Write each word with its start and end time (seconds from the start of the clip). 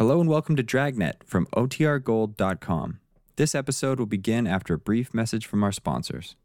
Hello 0.00 0.18
and 0.18 0.30
welcome 0.30 0.56
to 0.56 0.62
Dragnet 0.62 1.22
from 1.26 1.44
OTRGold.com. 1.48 3.00
This 3.36 3.54
episode 3.54 3.98
will 3.98 4.06
begin 4.06 4.46
after 4.46 4.72
a 4.72 4.78
brief 4.78 5.12
message 5.12 5.44
from 5.44 5.62
our 5.62 5.72
sponsors. 5.72 6.36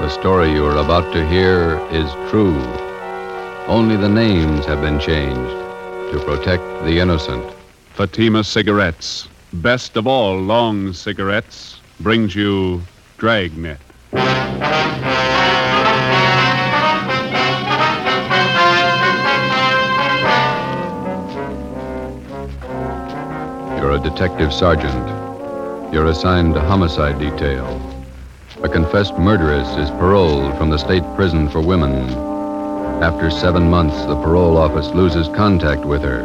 The 0.00 0.08
story 0.08 0.52
you 0.52 0.64
are 0.64 0.78
about 0.78 1.12
to 1.12 1.28
hear 1.28 1.78
is 1.90 2.10
true. 2.30 2.91
Only 3.68 3.96
the 3.96 4.08
names 4.08 4.66
have 4.66 4.80
been 4.80 4.98
changed 4.98 5.50
to 6.12 6.22
protect 6.26 6.64
the 6.84 6.98
innocent. 6.98 7.44
Fatima 7.94 8.42
Cigarettes, 8.42 9.28
best 9.52 9.96
of 9.96 10.06
all 10.06 10.38
long 10.38 10.92
cigarettes, 10.92 11.80
brings 12.00 12.34
you 12.34 12.82
Dragnet. 13.18 13.78
You're 23.78 23.92
a 23.92 24.00
detective 24.02 24.52
sergeant. 24.52 25.08
You're 25.94 26.06
assigned 26.06 26.54
to 26.54 26.60
homicide 26.60 27.18
detail. 27.18 27.80
A 28.64 28.68
confessed 28.68 29.16
murderess 29.18 29.68
is 29.78 29.90
paroled 29.90 30.58
from 30.58 30.70
the 30.70 30.78
state 30.78 31.04
prison 31.14 31.48
for 31.48 31.60
women. 31.60 32.31
After 33.02 33.32
seven 33.32 33.68
months, 33.68 34.04
the 34.04 34.14
parole 34.14 34.56
office 34.56 34.86
loses 34.94 35.26
contact 35.26 35.84
with 35.84 36.02
her. 36.02 36.22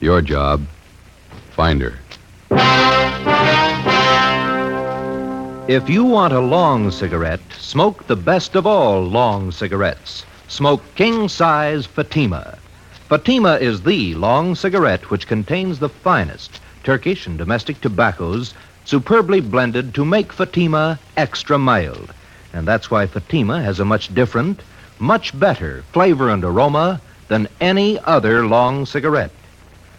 Your 0.00 0.22
job, 0.22 0.62
find 1.50 1.82
her. 1.82 1.98
If 5.68 5.90
you 5.90 6.04
want 6.04 6.32
a 6.32 6.40
long 6.40 6.90
cigarette, 6.90 7.42
smoke 7.58 8.06
the 8.06 8.16
best 8.16 8.56
of 8.56 8.66
all 8.66 9.02
long 9.02 9.52
cigarettes. 9.52 10.24
Smoke 10.48 10.82
king 10.94 11.28
size 11.28 11.84
Fatima. 11.84 12.56
Fatima 13.10 13.56
is 13.56 13.82
the 13.82 14.14
long 14.14 14.54
cigarette 14.54 15.10
which 15.10 15.26
contains 15.26 15.80
the 15.80 15.90
finest 15.90 16.62
Turkish 16.82 17.26
and 17.26 17.36
domestic 17.36 17.82
tobaccos 17.82 18.54
superbly 18.86 19.40
blended 19.40 19.92
to 19.92 20.06
make 20.06 20.32
Fatima 20.32 20.98
extra 21.18 21.58
mild. 21.58 22.14
And 22.54 22.66
that's 22.66 22.90
why 22.90 23.06
Fatima 23.06 23.60
has 23.60 23.80
a 23.80 23.84
much 23.84 24.14
different, 24.14 24.62
much 25.04 25.38
better 25.38 25.82
flavor 25.92 26.30
and 26.30 26.42
aroma 26.42 26.98
than 27.28 27.46
any 27.60 27.98
other 28.00 28.46
long 28.46 28.86
cigarette. 28.86 29.30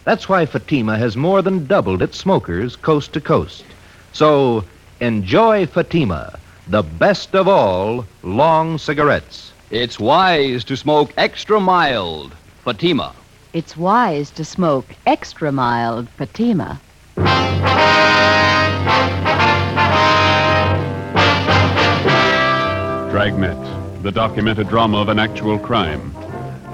That's 0.04 0.28
why 0.28 0.48
Fatima 0.48 0.98
has 0.98 1.16
more 1.16 1.44
than 1.44 1.68
doubled 1.68 2.02
its 2.02 2.18
smokers 2.18 2.76
coast 2.76 3.14
to 3.14 3.22
coast. 3.22 3.64
So 4.14 4.64
enjoy 5.00 5.68
Fatima, 5.68 6.40
the 6.68 6.82
best 6.82 7.36
of 7.36 7.48
all 7.48 8.06
long 8.24 8.80
cigarettes. 8.80 9.54
It's 9.70 10.00
wise 10.00 10.64
to 10.66 10.76
smoke 10.76 11.14
extra 11.18 11.60
mild. 11.60 12.34
Fatima. 12.64 13.14
It's 13.54 13.78
wise 13.78 14.32
to 14.32 14.44
smoke 14.44 14.88
extra 15.06 15.52
mild 15.52 16.10
Fatima. 16.10 16.82
Dragnet, 23.12 23.75
the 24.06 24.12
documented 24.12 24.70
drama 24.70 25.00
of 25.00 25.10
an 25.10 25.18
actual 25.18 25.58
crime. 25.58 26.14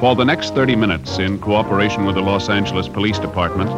For 0.01 0.17
the 0.17 0.25
next 0.25 0.53
30 0.53 0.75
minutes, 0.75 1.17
in 1.17 1.39
cooperation 1.39 2.03
with 2.03 2.15
the 2.15 2.21
Los 2.21 2.49
Angeles 2.49 2.89
Police 2.89 3.19
Department, 3.19 3.69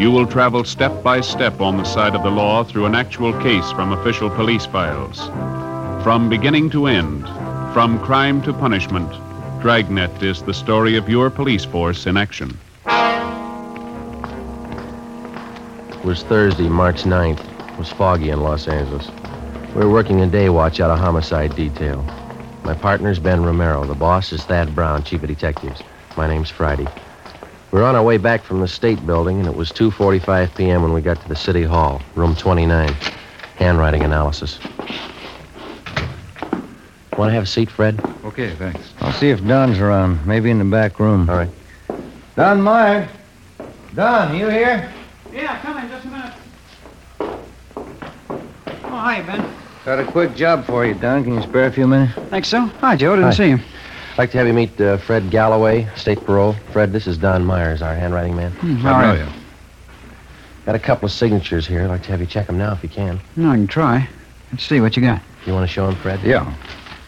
you 0.00 0.12
will 0.12 0.24
travel 0.24 0.62
step 0.62 1.02
by 1.02 1.20
step 1.20 1.60
on 1.60 1.78
the 1.78 1.84
side 1.84 2.14
of 2.14 2.22
the 2.22 2.30
law 2.30 2.62
through 2.62 2.86
an 2.86 2.94
actual 2.94 3.32
case 3.42 3.72
from 3.72 3.90
official 3.90 4.30
police 4.30 4.66
files. 4.66 5.18
From 6.04 6.28
beginning 6.28 6.70
to 6.70 6.86
end, 6.86 7.26
from 7.74 7.98
crime 8.04 8.40
to 8.42 8.52
punishment, 8.52 9.10
Dragnet 9.60 10.22
is 10.22 10.40
the 10.40 10.54
story 10.54 10.96
of 10.96 11.08
your 11.08 11.28
police 11.28 11.64
force 11.64 12.06
in 12.06 12.16
action. 12.16 12.56
It 15.90 16.04
was 16.04 16.22
Thursday, 16.22 16.68
March 16.68 17.02
9th. 17.02 17.72
It 17.72 17.78
was 17.78 17.90
foggy 17.90 18.30
in 18.30 18.42
Los 18.42 18.68
Angeles. 18.68 19.10
We 19.74 19.84
were 19.84 19.90
working 19.90 20.20
a 20.20 20.28
day 20.28 20.50
watch 20.50 20.78
out 20.78 20.92
of 20.92 21.00
homicide 21.00 21.56
detail. 21.56 22.06
My 22.64 22.74
partner's 22.74 23.18
Ben 23.18 23.44
Romero. 23.44 23.84
The 23.84 23.94
boss 23.94 24.32
is 24.32 24.44
Thad 24.44 24.74
Brown, 24.74 25.02
chief 25.02 25.22
of 25.22 25.28
detectives. 25.28 25.82
My 26.16 26.28
name's 26.28 26.48
Friday. 26.48 26.86
We 27.72 27.80
were 27.80 27.84
on 27.84 27.96
our 27.96 28.02
way 28.04 28.18
back 28.18 28.44
from 28.44 28.60
the 28.60 28.68
state 28.68 29.04
building, 29.04 29.38
and 29.38 29.48
it 29.48 29.56
was 29.56 29.72
2.45 29.72 30.56
p.m. 30.56 30.82
when 30.82 30.92
we 30.92 31.00
got 31.00 31.20
to 31.20 31.28
the 31.28 31.34
city 31.34 31.64
hall, 31.64 32.00
room 32.14 32.36
29. 32.36 32.94
Handwriting 33.56 34.02
analysis. 34.02 34.60
Want 37.16 37.28
to 37.30 37.34
have 37.34 37.44
a 37.44 37.46
seat, 37.46 37.70
Fred? 37.70 37.98
Okay, 38.24 38.54
thanks. 38.54 38.92
I'll 39.00 39.12
see 39.12 39.30
if 39.30 39.44
Don's 39.46 39.78
around. 39.78 40.24
Maybe 40.26 40.50
in 40.50 40.58
the 40.58 40.64
back 40.64 41.00
room. 41.00 41.28
All 41.28 41.36
right. 41.36 41.50
Don 42.36 42.62
Meyer. 42.62 43.08
Don, 43.94 44.36
you 44.36 44.48
here? 44.48 44.92
Yeah, 45.32 45.60
come 45.60 45.78
in 45.78 45.88
just 45.88 46.04
a 46.04 46.08
minute. 46.08 46.34
Oh, 47.20 48.98
hi, 48.98 49.22
Ben. 49.22 49.61
Got 49.84 49.98
a 49.98 50.04
quick 50.04 50.36
job 50.36 50.64
for 50.64 50.86
you, 50.86 50.94
Don. 50.94 51.24
Can 51.24 51.34
you 51.34 51.42
spare 51.42 51.66
a 51.66 51.72
few 51.72 51.88
minutes? 51.88 52.14
Think 52.30 52.44
so? 52.44 52.60
Hi, 52.66 52.94
Joe. 52.94 53.16
Didn't 53.16 53.32
Hi. 53.32 53.36
see 53.36 53.48
you. 53.48 53.56
I'd 53.56 54.18
like 54.18 54.30
to 54.30 54.38
have 54.38 54.46
you 54.46 54.52
meet 54.52 54.80
uh, 54.80 54.96
Fred 54.98 55.28
Galloway, 55.28 55.88
state 55.96 56.24
parole. 56.24 56.52
Fred, 56.70 56.92
this 56.92 57.08
is 57.08 57.18
Don 57.18 57.44
Myers, 57.44 57.82
our 57.82 57.92
handwriting 57.92 58.36
man. 58.36 58.52
Hmm, 58.52 58.86
I 58.86 58.92
all 58.92 59.14
know 59.16 59.24
you. 59.24 59.32
Got 60.66 60.76
a 60.76 60.78
couple 60.78 61.06
of 61.06 61.10
signatures 61.12 61.66
here. 61.66 61.82
I'd 61.82 61.88
like 61.88 62.04
to 62.04 62.10
have 62.12 62.20
you 62.20 62.28
check 62.28 62.46
them 62.46 62.58
now 62.58 62.72
if 62.74 62.82
you 62.84 62.88
can. 62.88 63.18
No, 63.34 63.50
I 63.50 63.56
can 63.56 63.66
try. 63.66 64.08
Let's 64.52 64.62
see 64.62 64.80
what 64.80 64.96
you 64.96 65.02
got. 65.02 65.20
You 65.46 65.52
want 65.52 65.68
to 65.68 65.72
show 65.72 65.88
him, 65.88 65.96
Fred? 65.96 66.22
Yeah. 66.22 66.54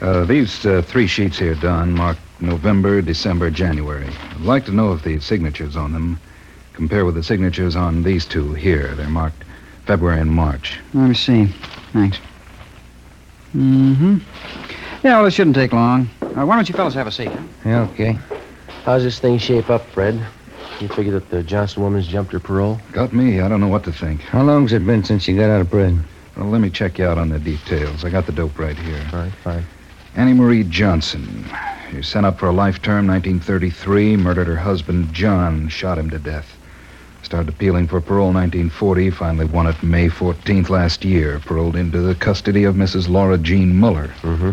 Uh, 0.01 0.25
these 0.25 0.67
uh, 0.67 0.83
three 0.83 1.07
sheets 1.07 1.39
here, 1.39 1.55
Don, 1.55 1.93
marked 1.93 2.21
November, 2.41 3.01
December, 3.03 3.53
January. 3.53 4.09
I'd 4.33 4.41
like 4.41 4.65
to 4.65 4.73
know 4.73 4.93
if 4.95 5.05
the 5.05 5.21
signatures 5.21 5.77
on 5.77 5.93
them 5.93 6.19
compare 6.73 7.05
with 7.05 7.15
the 7.15 7.23
signatures 7.23 7.77
on 7.77 8.03
these 8.03 8.25
two 8.27 8.53
here. 8.55 8.97
They're 8.97 9.09
marked 9.09 9.45
February 9.87 10.21
and 10.21 10.33
March. 10.33 10.81
Let 10.93 11.09
me 11.09 11.15
see. 11.15 11.47
Thanks. 11.93 12.19
Mm-hmm. 13.55 14.19
Yeah, 15.07 15.19
well, 15.19 15.27
it 15.27 15.33
shouldn't 15.33 15.55
take 15.55 15.73
long. 15.73 16.09
Uh, 16.21 16.45
why 16.45 16.57
don't 16.57 16.69
you 16.69 16.75
fellas 16.75 16.95
have 16.95 17.07
a 17.07 17.13
seat? 17.13 17.31
Yeah, 17.65 17.83
okay. 17.93 18.19
How's 18.85 19.03
this 19.05 19.19
thing 19.21 19.39
shape 19.39 19.71
up, 19.71 19.87
Fred? 19.87 20.21
You 20.81 20.89
figure 20.89 21.13
that 21.13 21.31
the 21.31 21.43
Johnson 21.43 21.83
woman's 21.83 22.09
jumped 22.09 22.33
her 22.33 22.41
parole? 22.41 22.81
Got 22.93 23.13
me. 23.13 23.41
I 23.41 23.49
don't 23.49 23.61
know 23.61 23.69
what 23.69 23.85
to 23.85 23.93
think. 23.93 24.23
How 24.23 24.43
long's 24.43 24.73
it 24.73 24.85
been 24.85 25.05
since 25.05 25.29
you 25.29 25.37
got 25.37 25.51
out 25.51 25.61
of 25.61 25.71
prison? 25.71 26.05
Well, 26.37 26.47
let 26.49 26.61
me 26.61 26.69
check 26.69 26.99
you 26.99 27.07
out 27.07 27.17
on 27.17 27.29
the 27.29 27.39
details. 27.39 28.05
I 28.05 28.11
got 28.11 28.27
the 28.27 28.33
dope 28.33 28.59
right 28.59 28.77
here. 28.77 29.07
All 29.13 29.21
right, 29.21 29.33
fine. 29.33 29.65
Annie 30.17 30.33
Marie 30.33 30.65
Johnson. 30.65 31.45
She 31.91 31.99
was 31.99 32.09
sent 32.09 32.27
up 32.27 32.41
for 32.41 32.47
a 32.47 32.53
life 32.53 32.83
term, 32.83 33.07
1933. 33.07 34.17
Murdered 34.17 34.49
her 34.49 34.57
husband, 34.57 35.13
John. 35.13 35.69
Shot 35.69 35.97
him 35.97 36.11
to 36.11 36.19
death. 36.19 36.57
Started 37.25 37.49
appealing 37.49 37.89
for 37.89 38.03
parole 38.03 38.33
1940. 38.35 39.11
Finally 39.11 39.47
won 39.47 39.67
it 39.67 39.83
May 39.83 40.09
14th 40.09 40.69
last 40.69 41.07
year. 41.07 41.41
Paroled 41.41 41.75
into 41.75 42.03
the 42.03 42.15
custody 42.15 42.65
of 42.65 42.75
Mrs. 42.75 43.09
Laura 43.09 43.39
Jean 43.39 43.75
Muller. 43.75 44.09
Mm-hmm. 44.21 44.51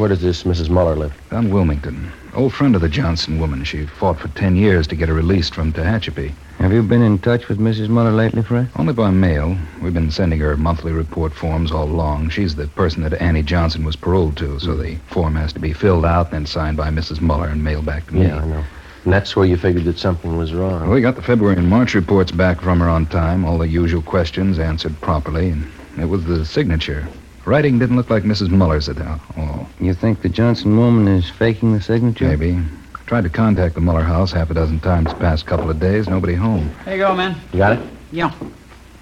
Where 0.00 0.08
does 0.08 0.22
this 0.22 0.44
Mrs. 0.44 0.70
Muller 0.70 0.94
live? 0.94 1.12
Down 1.30 1.50
Wilmington. 1.50 2.12
Old 2.34 2.54
friend 2.54 2.76
of 2.76 2.80
the 2.80 2.88
Johnson 2.88 3.40
woman. 3.40 3.64
She 3.64 3.86
fought 3.86 4.20
for 4.20 4.28
10 4.28 4.54
years 4.54 4.86
to 4.86 4.96
get 4.96 5.08
her 5.08 5.14
released 5.14 5.52
from 5.52 5.72
Tehachapi. 5.72 6.32
Have 6.58 6.72
you 6.72 6.84
been 6.84 7.02
in 7.02 7.18
touch 7.18 7.48
with 7.48 7.58
Mrs. 7.58 7.88
Muller 7.88 8.12
lately, 8.12 8.42
Fred? 8.42 8.68
Only 8.76 8.92
by 8.92 9.10
mail. 9.10 9.58
We've 9.82 9.92
been 9.92 10.12
sending 10.12 10.38
her 10.38 10.56
monthly 10.56 10.92
report 10.92 11.34
forms 11.34 11.72
all 11.72 11.90
along. 11.90 12.28
She's 12.28 12.54
the 12.54 12.68
person 12.68 13.02
that 13.02 13.20
Annie 13.20 13.42
Johnson 13.42 13.84
was 13.84 13.96
paroled 13.96 14.36
to, 14.36 14.60
so 14.60 14.76
the 14.76 14.94
form 15.10 15.34
has 15.34 15.52
to 15.54 15.58
be 15.58 15.72
filled 15.72 16.04
out, 16.04 16.30
then 16.30 16.46
signed 16.46 16.76
by 16.76 16.88
Mrs. 16.88 17.20
Muller 17.20 17.48
and 17.48 17.64
mailed 17.64 17.84
back 17.84 18.06
to 18.06 18.14
me. 18.14 18.26
Yeah, 18.26 18.36
I 18.36 18.46
know. 18.46 18.64
And 19.04 19.12
that's 19.12 19.34
where 19.34 19.46
you 19.46 19.56
figured 19.56 19.84
that 19.84 19.98
something 19.98 20.36
was 20.36 20.54
wrong. 20.54 20.82
Well, 20.82 20.90
we 20.90 21.00
got 21.00 21.16
the 21.16 21.22
February 21.22 21.56
and 21.56 21.68
March 21.68 21.94
reports 21.94 22.30
back 22.30 22.60
from 22.60 22.80
her 22.80 22.88
on 22.88 23.06
time, 23.06 23.44
all 23.44 23.58
the 23.58 23.66
usual 23.68 24.02
questions 24.02 24.58
answered 24.58 25.00
properly, 25.00 25.50
and 25.50 25.66
it 25.98 26.04
was 26.04 26.24
the 26.24 26.44
signature. 26.44 27.06
Writing 27.44 27.80
didn't 27.80 27.96
look 27.96 28.10
like 28.10 28.22
Mrs. 28.22 28.50
Muller's 28.50 28.88
at 28.88 29.00
all. 29.00 29.68
You 29.80 29.94
think 29.94 30.22
the 30.22 30.28
Johnson 30.28 30.76
woman 30.76 31.08
is 31.08 31.28
faking 31.28 31.72
the 31.72 31.80
signature? 31.80 32.26
Maybe. 32.28 32.58
Tried 33.06 33.24
to 33.24 33.30
contact 33.30 33.74
the 33.74 33.80
Muller 33.80 34.04
house 34.04 34.30
half 34.30 34.50
a 34.50 34.54
dozen 34.54 34.78
times 34.78 35.10
the 35.10 35.18
past 35.18 35.44
couple 35.44 35.68
of 35.68 35.80
days. 35.80 36.08
Nobody 36.08 36.34
home. 36.34 36.72
There 36.84 36.94
you 36.96 37.02
go, 37.02 37.14
man. 37.16 37.36
You 37.52 37.58
got 37.58 37.78
it? 37.78 37.88
Yeah. 38.12 38.32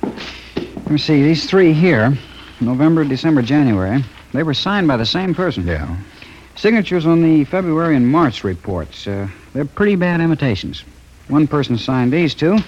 Let 0.03 0.91
me 0.91 0.99
see. 0.99 1.23
These 1.23 1.45
three 1.49 1.73
here, 1.75 2.17
November, 2.61 3.05
December, 3.05 3.43
January, 3.43 4.03
they 4.33 4.43
were 4.43 4.55
signed 4.55 4.89
by 4.89 4.97
the 4.97 5.07
same 5.07 5.35
person. 5.35 5.67
Yeah. 5.67 5.95
Signatures 6.57 7.07
on 7.07 7.23
the 7.23 7.45
February 7.45 7.97
and 7.97 8.07
March 8.07 8.45
reports. 8.45 9.07
Uh, 9.07 9.29
they're 9.53 9.65
pretty 9.65 9.97
bad 9.97 10.21
imitations. 10.21 10.85
One 11.29 11.47
person 11.47 11.79
signed 11.79 12.13
these 12.13 12.35
two, 12.35 12.59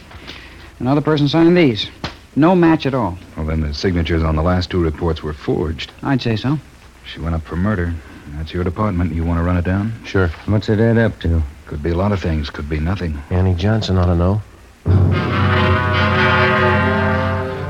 another 0.79 1.00
person 1.00 1.29
signed 1.29 1.56
these. 1.56 1.88
No 2.34 2.55
match 2.55 2.87
at 2.87 2.94
all. 2.94 3.19
Well, 3.37 3.44
then 3.46 3.61
the 3.61 3.75
signatures 3.75 4.23
on 4.23 4.37
the 4.37 4.43
last 4.43 4.70
two 4.70 4.82
reports 4.82 5.23
were 5.23 5.34
forged. 5.34 5.93
I'd 6.02 6.23
say 6.23 6.37
so. 6.37 6.58
She 7.05 7.20
went 7.20 7.34
up 7.34 7.43
for 7.43 7.56
murder. 7.56 7.93
That's 8.37 8.55
your 8.55 8.64
department. 8.64 9.14
You 9.14 9.25
want 9.25 9.38
to 9.38 9.43
run 9.43 9.58
it 9.58 9.64
down? 9.64 9.93
Sure. 10.05 10.28
What's 10.46 10.69
it 10.69 10.81
add 10.81 10.96
up 10.96 11.20
to? 11.20 11.43
Could 11.67 11.82
be 11.82 11.90
a 11.90 11.96
lot 11.96 12.12
of 12.12 12.20
things. 12.20 12.49
Could 12.49 12.69
be 12.69 12.81
nothing. 12.81 13.19
Annie 13.31 13.55
Johnson 13.55 13.99
ought 13.99 14.06
to 14.06 14.14
know. 14.14 14.40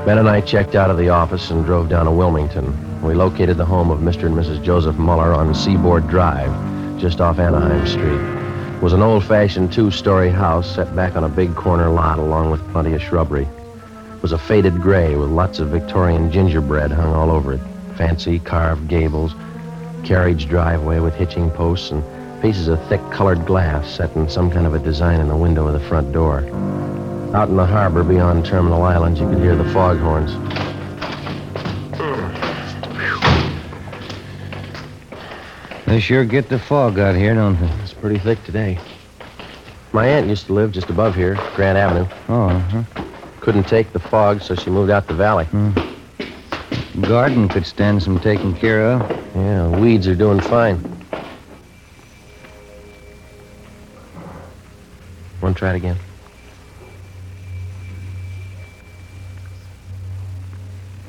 Ben 0.04 0.18
and 0.18 0.28
I 0.28 0.40
checked 0.40 0.74
out 0.74 0.90
of 0.90 0.98
the 0.98 1.08
office 1.08 1.50
and 1.50 1.64
drove 1.64 1.88
down 1.88 2.06
to 2.06 2.12
Wilmington. 2.12 2.91
We 3.02 3.14
located 3.14 3.56
the 3.56 3.64
home 3.64 3.90
of 3.90 3.98
Mr. 3.98 4.26
and 4.26 4.36
Mrs. 4.36 4.62
Joseph 4.62 4.96
Muller 4.96 5.34
on 5.34 5.56
Seaboard 5.56 6.06
Drive, 6.06 6.52
just 7.00 7.20
off 7.20 7.40
Anaheim 7.40 7.84
Street. 7.84 8.76
It 8.76 8.80
was 8.82 8.92
an 8.92 9.02
old-fashioned 9.02 9.72
two-story 9.72 10.30
house 10.30 10.72
set 10.72 10.94
back 10.94 11.16
on 11.16 11.24
a 11.24 11.28
big 11.28 11.56
corner 11.56 11.90
lot 11.90 12.20
along 12.20 12.52
with 12.52 12.60
plenty 12.70 12.94
of 12.94 13.02
shrubbery. 13.02 13.42
It 13.42 14.22
was 14.22 14.30
a 14.30 14.38
faded 14.38 14.80
gray 14.80 15.16
with 15.16 15.30
lots 15.30 15.58
of 15.58 15.70
Victorian 15.70 16.30
gingerbread 16.30 16.92
hung 16.92 17.12
all 17.12 17.32
over 17.32 17.54
it. 17.54 17.60
Fancy 17.96 18.38
carved 18.38 18.86
gables, 18.86 19.34
carriage 20.04 20.48
driveway 20.48 21.00
with 21.00 21.14
hitching 21.14 21.50
posts, 21.50 21.90
and 21.90 22.04
pieces 22.40 22.68
of 22.68 22.80
thick 22.86 23.00
colored 23.10 23.44
glass 23.46 23.90
set 23.90 24.14
in 24.14 24.28
some 24.30 24.48
kind 24.48 24.64
of 24.64 24.74
a 24.74 24.78
design 24.78 25.20
in 25.20 25.26
the 25.26 25.36
window 25.36 25.66
of 25.66 25.72
the 25.72 25.88
front 25.88 26.12
door. 26.12 26.38
Out 27.34 27.48
in 27.48 27.56
the 27.56 27.66
harbor 27.66 28.04
beyond 28.04 28.46
Terminal 28.46 28.84
Island, 28.84 29.18
you 29.18 29.28
could 29.28 29.38
hear 29.38 29.56
the 29.56 29.68
foghorns. 29.72 30.32
They 35.92 36.00
sure 36.00 36.24
get 36.24 36.48
the 36.48 36.58
fog 36.58 36.98
out 36.98 37.14
here, 37.14 37.34
don't 37.34 37.60
they? 37.60 37.70
It's 37.82 37.92
pretty 37.92 38.18
thick 38.18 38.42
today. 38.44 38.78
My 39.92 40.06
aunt 40.06 40.26
used 40.26 40.46
to 40.46 40.54
live 40.54 40.72
just 40.72 40.88
above 40.88 41.14
here, 41.14 41.34
Grant 41.54 41.76
Avenue. 41.76 42.06
Oh, 42.30 42.48
uh-huh. 42.48 43.04
Couldn't 43.40 43.64
take 43.64 43.92
the 43.92 43.98
fog, 43.98 44.40
so 44.40 44.54
she 44.54 44.70
moved 44.70 44.90
out 44.90 45.06
the 45.06 45.12
valley. 45.12 45.46
Garden 47.02 47.46
could 47.46 47.66
stand 47.66 48.02
some 48.02 48.18
taking 48.20 48.54
care 48.54 48.86
of. 48.86 49.02
Yeah, 49.36 49.68
weeds 49.68 50.08
are 50.08 50.14
doing 50.14 50.40
fine. 50.40 50.80
Want 55.42 55.54
to 55.54 55.58
try 55.58 55.74
it 55.74 55.76
again? 55.76 55.98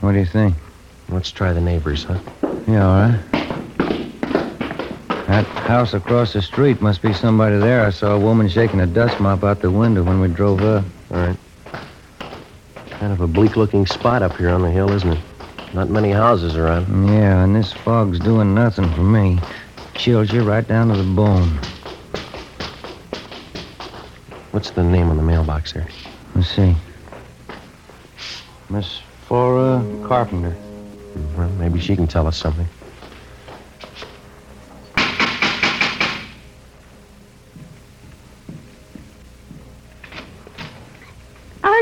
What 0.02 0.12
do 0.12 0.20
you 0.20 0.26
think? 0.26 0.56
Let's 1.08 1.32
try 1.32 1.54
the 1.54 1.62
neighbors, 1.62 2.04
huh? 2.04 2.20
Yeah, 2.68 2.86
all 2.86 3.12
right. 3.12 3.33
That 5.34 5.48
house 5.48 5.96
across 5.96 6.34
the 6.34 6.44
street 6.44 6.80
must 6.80 7.02
be 7.02 7.12
somebody 7.12 7.58
there. 7.58 7.84
I 7.84 7.90
saw 7.90 8.14
a 8.14 8.20
woman 8.20 8.48
shaking 8.48 8.82
a 8.82 8.86
dust 8.86 9.20
mop 9.20 9.44
out 9.44 9.62
the 9.62 9.72
window 9.72 10.04
when 10.04 10.20
we 10.20 10.28
drove 10.28 10.62
up. 10.62 10.86
All 11.10 11.18
right. 11.18 11.38
Kind 12.92 13.12
of 13.12 13.20
a 13.20 13.26
bleak-looking 13.26 13.88
spot 13.88 14.22
up 14.22 14.38
here 14.38 14.50
on 14.50 14.62
the 14.62 14.70
hill, 14.70 14.92
isn't 14.92 15.12
it? 15.12 15.20
Not 15.74 15.90
many 15.90 16.12
houses 16.12 16.56
around. 16.56 17.08
Yeah, 17.08 17.44
and 17.44 17.56
this 17.56 17.74
fog's 17.74 18.20
doing 18.20 18.54
nothing 18.54 18.88
for 18.94 19.02
me. 19.02 19.40
Chills 19.96 20.32
you 20.32 20.44
right 20.44 20.68
down 20.68 20.90
to 20.90 20.96
the 20.96 21.16
bone. 21.16 21.58
What's 24.52 24.70
the 24.70 24.84
name 24.84 25.10
on 25.10 25.18
the 25.18 25.24
mailbox 25.24 25.74
there? 25.74 25.88
Let's 26.36 26.50
see. 26.50 26.76
Miss 28.70 29.00
Flora 29.28 29.84
Carpenter. 30.06 30.52
Hmm, 30.52 31.38
well, 31.40 31.50
maybe 31.58 31.80
she 31.80 31.96
can 31.96 32.06
tell 32.06 32.28
us 32.28 32.38
something. 32.38 32.68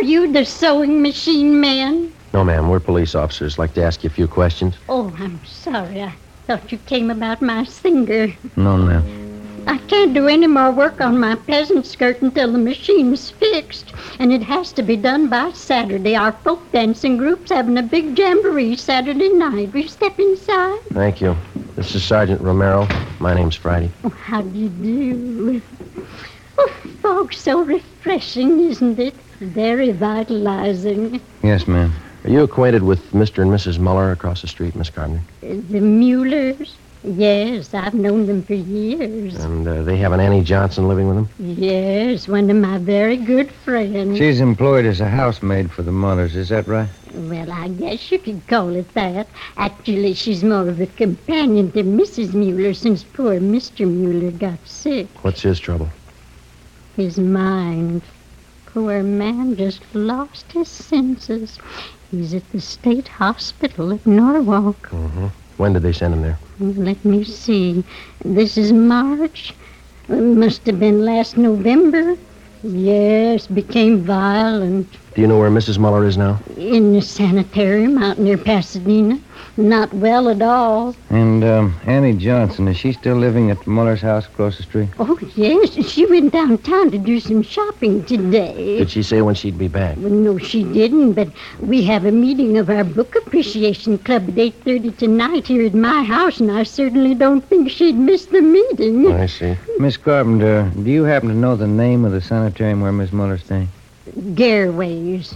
Are 0.01 0.03
you 0.03 0.31
the 0.31 0.43
sewing 0.43 1.03
machine 1.03 1.61
man? 1.61 2.11
No, 2.33 2.43
ma'am. 2.43 2.69
We're 2.69 2.79
police 2.79 3.13
officers. 3.13 3.59
Like 3.59 3.75
to 3.75 3.83
ask 3.83 4.03
you 4.03 4.09
a 4.09 4.11
few 4.11 4.27
questions. 4.27 4.73
Oh, 4.89 5.15
I'm 5.19 5.39
sorry. 5.45 6.01
I 6.01 6.15
thought 6.47 6.71
you 6.71 6.79
came 6.79 7.11
about 7.11 7.39
my 7.39 7.65
singer. 7.65 8.33
No, 8.55 8.77
ma'am. 8.77 9.63
I 9.67 9.77
can't 9.77 10.15
do 10.15 10.27
any 10.27 10.47
more 10.47 10.71
work 10.71 11.01
on 11.01 11.19
my 11.19 11.35
peasant 11.35 11.85
skirt 11.85 12.19
until 12.23 12.51
the 12.51 12.57
machine's 12.57 13.29
fixed. 13.29 13.93
And 14.17 14.33
it 14.33 14.41
has 14.41 14.73
to 14.73 14.81
be 14.81 14.97
done 14.97 15.27
by 15.29 15.51
Saturday. 15.51 16.15
Our 16.15 16.31
folk 16.31 16.71
dancing 16.71 17.17
group's 17.17 17.51
having 17.51 17.77
a 17.77 17.83
big 17.83 18.17
jamboree 18.17 18.77
Saturday 18.77 19.29
night. 19.29 19.75
You 19.75 19.87
step 19.87 20.19
inside? 20.19 20.79
Thank 20.93 21.21
you. 21.21 21.37
This 21.75 21.93
is 21.93 22.03
Sergeant 22.03 22.41
Romero. 22.41 22.87
My 23.19 23.35
name's 23.35 23.55
Friday. 23.55 23.91
Oh, 24.03 24.09
how 24.09 24.41
do 24.41 24.57
you 24.57 24.69
do? 24.69 25.61
Oh, 26.57 26.69
fog's 27.03 27.37
so 27.37 27.61
refreshing, 27.61 28.61
isn't 28.61 28.97
it? 28.97 29.13
Very 29.41 29.91
vitalizing. 29.91 31.19
Yes, 31.41 31.67
ma'am. 31.67 31.91
Are 32.23 32.29
you 32.29 32.43
acquainted 32.43 32.83
with 32.83 33.11
Mr. 33.11 33.41
and 33.41 33.49
Mrs. 33.49 33.79
Muller 33.79 34.11
across 34.11 34.43
the 34.43 34.47
street, 34.47 34.75
Miss 34.75 34.91
Carpenter? 34.91 35.23
The 35.41 35.79
Muellers? 35.79 36.75
Yes, 37.03 37.73
I've 37.73 37.95
known 37.95 38.27
them 38.27 38.43
for 38.43 38.53
years. 38.53 39.33
And 39.43 39.67
uh, 39.67 39.81
they 39.81 39.97
have 39.97 40.11
an 40.11 40.19
Annie 40.19 40.43
Johnson 40.43 40.87
living 40.87 41.07
with 41.07 41.15
them? 41.15 41.29
Yes, 41.39 42.27
one 42.27 42.51
of 42.51 42.57
my 42.57 42.77
very 42.77 43.17
good 43.17 43.51
friends. 43.51 44.19
She's 44.19 44.39
employed 44.39 44.85
as 44.85 45.01
a 45.01 45.09
housemaid 45.09 45.71
for 45.71 45.81
the 45.81 45.91
Mullers, 45.91 46.35
is 46.35 46.49
that 46.49 46.67
right? 46.67 46.89
Well, 47.15 47.51
I 47.51 47.69
guess 47.69 48.11
you 48.11 48.19
could 48.19 48.45
call 48.45 48.75
it 48.75 48.93
that. 48.93 49.27
Actually, 49.57 50.13
she's 50.13 50.43
more 50.43 50.69
of 50.69 50.79
a 50.79 50.85
companion 50.85 51.71
to 51.71 51.81
Mrs. 51.83 52.35
Mueller 52.35 52.75
since 52.75 53.03
poor 53.03 53.39
Mr. 53.39 53.87
Mueller 53.89 54.29
got 54.29 54.59
sick. 54.67 55.07
What's 55.23 55.41
his 55.41 55.59
trouble? 55.59 55.89
His 56.95 57.17
mind. 57.17 58.03
Poor 58.73 59.03
man 59.03 59.57
just 59.57 59.81
lost 59.93 60.51
his 60.53 60.69
senses. 60.69 61.59
He's 62.09 62.33
at 62.33 62.49
the 62.51 62.61
state 62.61 63.07
hospital 63.07 63.91
at 63.93 64.05
Norwalk. 64.05 64.89
Mm-hmm. 64.89 65.27
When 65.57 65.73
did 65.73 65.83
they 65.83 65.91
send 65.91 66.13
him 66.13 66.21
there? 66.21 66.39
Let 66.59 67.03
me 67.03 67.25
see. 67.25 67.83
This 68.23 68.57
is 68.57 68.71
March. 68.71 69.53
It 70.07 70.21
must 70.21 70.65
have 70.67 70.79
been 70.79 71.03
last 71.03 71.37
November. 71.37 72.15
Yes, 72.63 73.47
became 73.47 74.03
violent. 74.03 74.97
Do 75.13 75.19
you 75.19 75.27
know 75.27 75.37
where 75.37 75.49
Mrs. 75.49 75.77
Muller 75.77 76.05
is 76.05 76.17
now? 76.17 76.39
In 76.55 76.93
the 76.93 77.01
sanitarium 77.01 77.97
out 77.97 78.17
near 78.17 78.37
Pasadena. 78.37 79.19
Not 79.57 79.93
well 79.93 80.29
at 80.29 80.41
all. 80.41 80.95
And 81.09 81.43
um, 81.43 81.75
Annie 81.85 82.13
Johnson, 82.13 82.69
is 82.69 82.77
she 82.77 82.93
still 82.93 83.17
living 83.17 83.51
at 83.51 83.67
Muller's 83.67 83.99
house 83.99 84.25
across 84.25 84.55
the 84.55 84.63
street? 84.63 84.87
Oh, 84.99 85.19
yes. 85.35 85.73
She 85.85 86.05
went 86.05 86.31
downtown 86.31 86.91
to 86.91 86.97
do 86.97 87.19
some 87.19 87.41
shopping 87.41 88.05
today. 88.05 88.77
Did 88.77 88.89
she 88.89 89.03
say 89.03 89.21
when 89.21 89.35
she'd 89.35 89.57
be 89.57 89.67
back? 89.67 89.97
Well, 89.97 90.11
no, 90.11 90.37
she 90.37 90.63
didn't, 90.63 91.13
but 91.13 91.27
we 91.59 91.83
have 91.83 92.05
a 92.05 92.11
meeting 92.13 92.57
of 92.57 92.69
our 92.69 92.85
book 92.85 93.13
appreciation 93.15 93.97
club 93.97 94.29
at 94.29 94.35
8.30 94.35 94.97
tonight 94.97 95.47
here 95.47 95.65
at 95.65 95.73
my 95.73 96.03
house, 96.03 96.39
and 96.39 96.49
I 96.49 96.63
certainly 96.63 97.15
don't 97.15 97.43
think 97.49 97.69
she'd 97.69 97.97
miss 97.97 98.27
the 98.27 98.41
meeting. 98.41 99.11
I 99.11 99.25
see. 99.25 99.57
Miss 99.77 99.97
Carpenter, 99.97 100.71
do 100.73 100.89
you 100.89 101.03
happen 101.03 101.27
to 101.27 101.35
know 101.35 101.57
the 101.57 101.67
name 101.67 102.05
of 102.05 102.13
the 102.13 102.21
sanitarium 102.21 102.79
where 102.79 102.93
Miss 102.93 103.11
Muller's 103.11 103.43
staying? 103.43 103.67
Garways. 104.17 105.35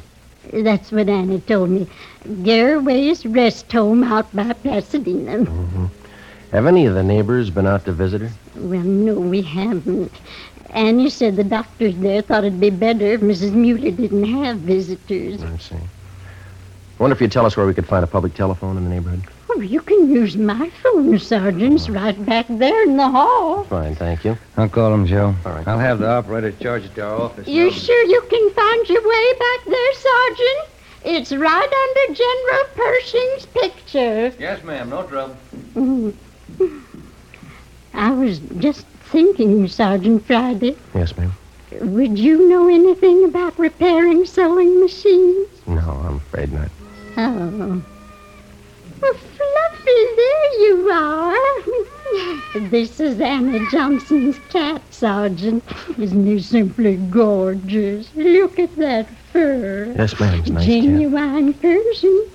That's 0.53 0.91
what 0.91 1.09
Annie 1.09 1.41
told 1.41 1.69
me. 1.69 1.87
Garways 2.23 3.25
Rest 3.33 3.71
Home 3.71 4.03
out 4.03 4.33
by 4.35 4.53
Pasadena. 4.53 5.37
Mm-hmm. 5.39 5.85
Have 6.51 6.67
any 6.67 6.85
of 6.85 6.93
the 6.93 7.03
neighbors 7.03 7.49
been 7.49 7.67
out 7.67 7.85
to 7.85 7.91
visit 7.91 8.21
her? 8.21 8.31
Well, 8.55 8.81
no, 8.81 9.15
we 9.19 9.41
haven't. 9.41 10.11
Annie 10.69 11.09
said 11.09 11.35
the 11.35 11.43
doctors 11.43 11.95
there 11.97 12.21
thought 12.21 12.43
it'd 12.43 12.59
be 12.59 12.69
better 12.69 13.05
if 13.05 13.21
Mrs. 13.21 13.53
Mueller 13.53 13.91
didn't 13.91 14.25
have 14.25 14.57
visitors. 14.57 15.41
I 15.41 15.57
see. 15.57 15.75
I 15.75 15.79
wonder 16.97 17.15
if 17.15 17.21
you'd 17.21 17.31
tell 17.31 17.45
us 17.45 17.57
where 17.57 17.65
we 17.65 17.73
could 17.73 17.85
find 17.85 18.03
a 18.03 18.07
public 18.07 18.33
telephone 18.33 18.77
in 18.77 18.83
the 18.83 18.89
neighborhood. 18.89 19.23
Oh, 19.57 19.61
you 19.61 19.79
can 19.79 20.11
use 20.11 20.35
my 20.35 20.69
phone, 20.83 21.17
Sergeant's 21.17 21.87
right 21.87 22.25
back 22.25 22.45
there 22.49 22.83
in 22.83 22.97
the 22.97 23.07
hall. 23.09 23.63
Fine, 23.63 23.95
thank 23.95 24.25
you. 24.25 24.37
I'll 24.57 24.67
call 24.67 24.93
him, 24.93 25.05
Joe. 25.05 25.33
All 25.45 25.53
right. 25.53 25.65
I'll 25.65 25.79
have 25.79 25.99
the 25.99 26.09
operator 26.09 26.51
charge 26.51 26.83
it 26.83 26.93
to 26.95 27.05
our 27.05 27.21
office. 27.21 27.47
You 27.47 27.71
sure 27.71 28.05
you 28.05 28.21
can 28.29 28.49
find 28.51 28.89
your 28.89 29.07
way 29.07 29.33
back 29.39 29.65
there, 29.65 29.93
Sergeant? 29.93 30.69
It's 31.05 31.31
right 31.31 31.71
under 31.73 32.15
General 32.15 32.65
Pershing's 32.75 33.45
picture. 33.45 34.33
Yes, 34.37 34.61
ma'am. 34.65 34.89
No 34.89 35.03
trouble. 35.03 35.37
Mm. 35.73 36.13
I 37.93 38.11
was 38.11 38.39
just 38.57 38.85
thinking, 39.05 39.69
Sergeant 39.69 40.25
Friday. 40.25 40.75
Yes, 40.93 41.15
ma'am. 41.15 41.31
Would 41.79 42.19
you 42.19 42.49
know 42.49 42.67
anything 42.67 43.23
about 43.23 43.57
repairing 43.57 44.25
sewing 44.25 44.81
machines? 44.81 45.47
No, 45.65 45.79
I'm 45.79 46.17
afraid 46.17 46.51
not. 46.51 46.69
Oh. 47.15 47.81
There 50.15 50.61
you 50.61 50.89
are. 50.91 52.69
this 52.69 52.99
is 53.01 53.19
Anna 53.19 53.59
Johnson's 53.69 54.39
cat, 54.49 54.81
Sergeant. 54.91 55.63
Isn't 55.97 56.25
he 56.25 56.39
simply 56.39 56.95
gorgeous? 56.95 58.09
Look 58.15 58.57
at 58.57 58.73
that 58.77 59.09
fur. 59.33 59.93
Yes, 59.97 60.17
ma'am. 60.19 60.39
It's 60.39 60.49
nice 60.49 60.65
cat. 60.65 60.71
Genuine 60.71 61.53
Persian. 61.55 62.29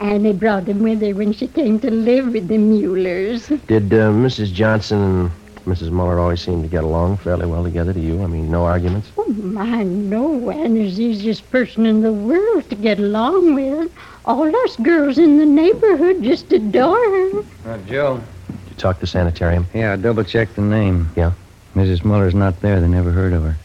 Annie 0.00 0.32
brought 0.32 0.68
him 0.68 0.80
with 0.82 1.00
her 1.02 1.12
when 1.12 1.32
she 1.32 1.48
came 1.48 1.80
to 1.80 1.90
live 1.90 2.32
with 2.32 2.46
the 2.46 2.58
Muellers. 2.58 3.48
Did 3.66 3.92
uh, 3.92 4.12
Mrs. 4.12 4.52
Johnson 4.52 5.00
and 5.02 5.30
Mrs. 5.66 5.90
Muller 5.90 6.20
always 6.20 6.40
seem 6.40 6.62
to 6.62 6.68
get 6.68 6.84
along 6.84 7.16
fairly 7.16 7.46
well 7.46 7.64
together 7.64 7.92
to 7.92 8.00
you? 8.00 8.22
I 8.22 8.26
mean, 8.26 8.50
no 8.50 8.64
arguments? 8.64 9.10
Oh, 9.18 9.26
my, 9.26 9.82
no. 9.82 10.50
Annie's 10.50 10.98
the 10.98 11.04
easiest 11.04 11.50
person 11.50 11.84
in 11.84 12.02
the 12.02 12.12
world 12.12 12.70
to 12.70 12.76
get 12.76 13.00
along 13.00 13.54
with. 13.54 13.90
All 14.26 14.56
us 14.64 14.76
girls 14.76 15.18
in 15.18 15.36
the 15.36 15.44
neighborhood 15.44 16.22
just 16.22 16.50
adore 16.50 16.96
her. 16.96 17.44
Uh, 17.66 17.78
Joe. 17.86 18.22
Did 18.46 18.70
you 18.70 18.76
talk 18.76 18.98
to 19.00 19.06
sanitarium? 19.06 19.66
Yeah, 19.74 19.92
I 19.92 19.96
double 19.96 20.24
checked 20.24 20.56
the 20.56 20.62
name. 20.62 21.10
Yeah? 21.14 21.32
Mrs. 21.74 22.04
Muller's 22.04 22.34
not 22.34 22.58
there. 22.62 22.80
They 22.80 22.88
never 22.88 23.10
heard 23.10 23.34
of 23.34 23.42
her. 23.42 23.56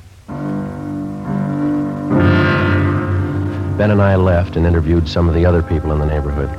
Ben 3.78 3.92
and 3.92 4.02
I 4.02 4.18
left 4.18 4.58
and 4.58 4.66
interviewed 4.66 5.08
some 5.08 5.30
of 5.30 5.34
the 5.34 5.46
other 5.46 5.64
people 5.64 5.94
in 5.94 6.00
the 6.00 6.06
neighborhood. 6.06 6.50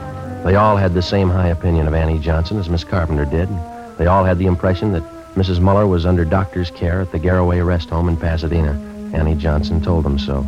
They 0.47 0.55
all 0.55 0.79
had 0.79 0.95
the 0.95 1.03
same 1.03 1.29
high 1.29 1.49
opinion 1.49 1.87
of 1.87 1.93
Annie 1.93 2.19
Johnson 2.19 2.59
as 2.59 2.71
Miss 2.71 2.85
Carpenter 2.85 3.27
did. 3.27 3.51
They 3.99 4.07
all 4.07 4.25
had 4.25 4.39
the 4.39 4.47
impression 4.47 4.93
that 4.93 5.03
Mrs. 5.35 5.61
Muller 5.61 5.87
was 5.87 6.07
under 6.07 6.25
doctor's 6.25 6.71
care 6.71 7.03
at 7.03 7.13
the 7.13 7.19
Garraway 7.19 7.61
Rest 7.61 7.91
Home 7.91 8.09
in 8.09 8.17
Pasadena. 8.17 8.73
Annie 9.13 9.35
Johnson 9.35 9.83
told 9.83 10.07
them 10.07 10.19
so. 10.19 10.47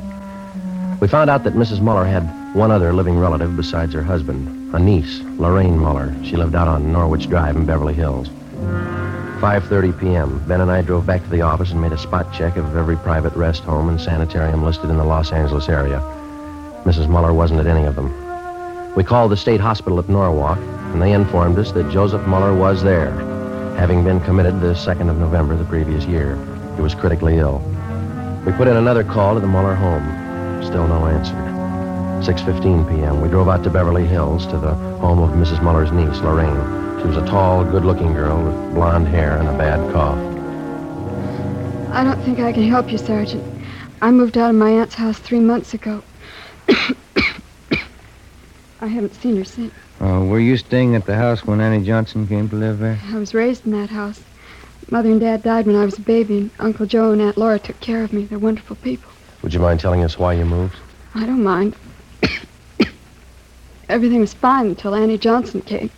We 1.01 1.09
found 1.09 1.29
out 1.29 1.45
that 1.45 1.53
Mrs. 1.53 1.83
Muller 1.83 2.07
had 2.07 2.23
one 2.53 2.71
other 2.71 2.93
living 2.93 3.19
relative 3.19 3.57
besides 3.57 3.95
her 3.95 4.03
husband, 4.03 4.75
a 4.75 4.79
niece, 4.79 5.21
Lorraine 5.39 5.79
Muller. 5.79 6.15
She 6.23 6.37
lived 6.37 6.55
out 6.55 6.69
on 6.69 6.93
Norwich 6.93 7.29
Drive 7.29 7.57
in 7.57 7.65
Beverly 7.65 7.95
Hills. 7.95 8.29
5.30 9.41 9.99
p.m., 9.99 10.47
Ben 10.47 10.61
and 10.61 10.71
I 10.71 10.83
drove 10.83 11.07
back 11.07 11.23
to 11.25 11.31
the 11.31 11.41
office 11.41 11.71
and 11.71 11.81
made 11.81 11.93
a 11.93 11.99
spot 11.99 12.33
check 12.33 12.59
of 12.59 12.77
every 12.77 12.97
private 12.97 13.35
rest 13.35 13.63
home 13.63 13.89
and 13.89 13.99
sanitarium 13.99 14.63
listed 14.63 14.91
in 14.91 14.99
the 14.99 15.05
Los 15.05 15.33
Angeles 15.33 15.71
area. 15.71 16.01
Mrs. 16.85 17.09
Muller 17.09 17.33
wasn't 17.33 17.61
at 17.61 17.67
any 17.67 17.85
of 17.87 17.97
them. 17.97 18.15
We 18.95 19.03
called 19.03 19.33
the 19.33 19.37
state 19.37 19.61
hospital 19.61 19.99
at 19.99 20.11
Norwalk, 20.11 20.59
and 20.59 21.01
they 21.01 21.13
informed 21.13 21.59
us 21.59 21.73
that 21.73 21.91
Joseph 21.91 22.27
Muller 22.27 22.55
was 22.55 22.83
there, 22.83 23.13
having 23.79 24.05
been 24.05 24.21
committed 24.21 24.61
the 24.61 24.75
2nd 24.75 25.09
of 25.09 25.17
November 25.17 25.57
the 25.57 25.65
previous 25.65 26.05
year. 26.05 26.37
He 26.77 26.83
was 26.83 26.95
critically 26.95 27.39
ill. 27.39 27.61
We 28.45 28.53
put 28.53 28.69
in 28.69 28.77
another 28.77 29.05
call 29.05 29.35
to 29.35 29.41
the 29.41 29.47
Muller 29.47 29.75
home. 29.75 30.63
Still 30.63 30.87
no 30.87 31.07
answer. 31.07 31.42
6.15 32.23 32.89
p.m., 32.89 33.21
we 33.21 33.29
drove 33.29 33.49
out 33.49 33.65
to 33.65 33.71
Beverly 33.71 34.07
Hills 34.07 34.47
to 34.47 34.57
the 34.57 34.75
home 34.75 35.19
of 35.19 35.31
Mrs. 35.31 35.61
Muller's 35.61 35.91
niece, 35.91 36.21
Lorraine. 36.21 37.01
She 37.01 37.09
was 37.09 37.17
a 37.17 37.27
tall, 37.27 37.65
good-looking 37.65 38.13
girl 38.13 38.45
with 38.45 38.75
blonde 38.75 39.09
hair 39.09 39.39
and 39.39 39.49
a 39.49 39.59
bad 39.59 39.93
cough. 39.93 40.17
I 41.93 42.05
don't 42.05 42.23
think 42.23 42.39
I 42.39 42.53
can 42.53 42.63
help 42.63 42.93
you, 42.93 42.99
Sergeant. 42.99 43.43
I 44.01 44.13
moved 44.13 44.39
out 44.39 44.51
of 44.51 44.57
my 44.57 44.71
aunt's 44.71 44.95
house 44.95 45.19
three 45.19 45.41
months 45.41 45.75
ago. 45.75 46.01
I 46.69 46.95
haven't 48.87 49.17
seen 49.17 49.37
her 49.39 49.45
since. 49.45 49.75
Uh, 50.01 50.25
were 50.25 50.39
you 50.39 50.57
staying 50.57 50.95
at 50.95 51.07
the 51.07 51.17
house 51.17 51.45
when 51.45 51.61
Annie 51.61 51.85
Johnson 51.85 52.29
came 52.29 52.49
to 52.51 52.57
live 52.57 52.79
there? 52.79 53.01
I 53.11 53.19
was 53.19 53.35
raised 53.35 53.67
in 53.67 53.73
that 53.73 53.91
house. 53.91 54.23
Mother 54.93 55.11
and 55.11 55.21
Dad 55.21 55.43
died 55.43 55.67
when 55.67 55.75
I 55.75 55.85
was 55.85 55.99
a 55.99 56.03
baby, 56.03 56.39
and 56.39 56.51
Uncle 56.61 56.87
Joe 56.87 57.11
and 57.11 57.21
Aunt 57.21 57.37
Laura 57.37 57.59
took 57.59 57.81
care 57.81 58.05
of 58.05 58.13
me. 58.13 58.27
They're 58.27 58.39
wonderful 58.39 58.77
people. 58.77 59.11
Would 59.43 59.53
you 59.53 59.61
mind 59.61 59.81
telling 59.81 60.05
us 60.05 60.21
why 60.21 60.35
you 60.35 60.45
moved? 60.45 60.77
I 61.17 61.27
don't 61.27 61.43
mind. 61.43 61.75
Everything 63.93 64.21
was 64.21 64.33
fine 64.33 64.69
until 64.69 64.95
Annie 64.95 65.19
Johnson 65.19 65.61
came. 65.61 65.91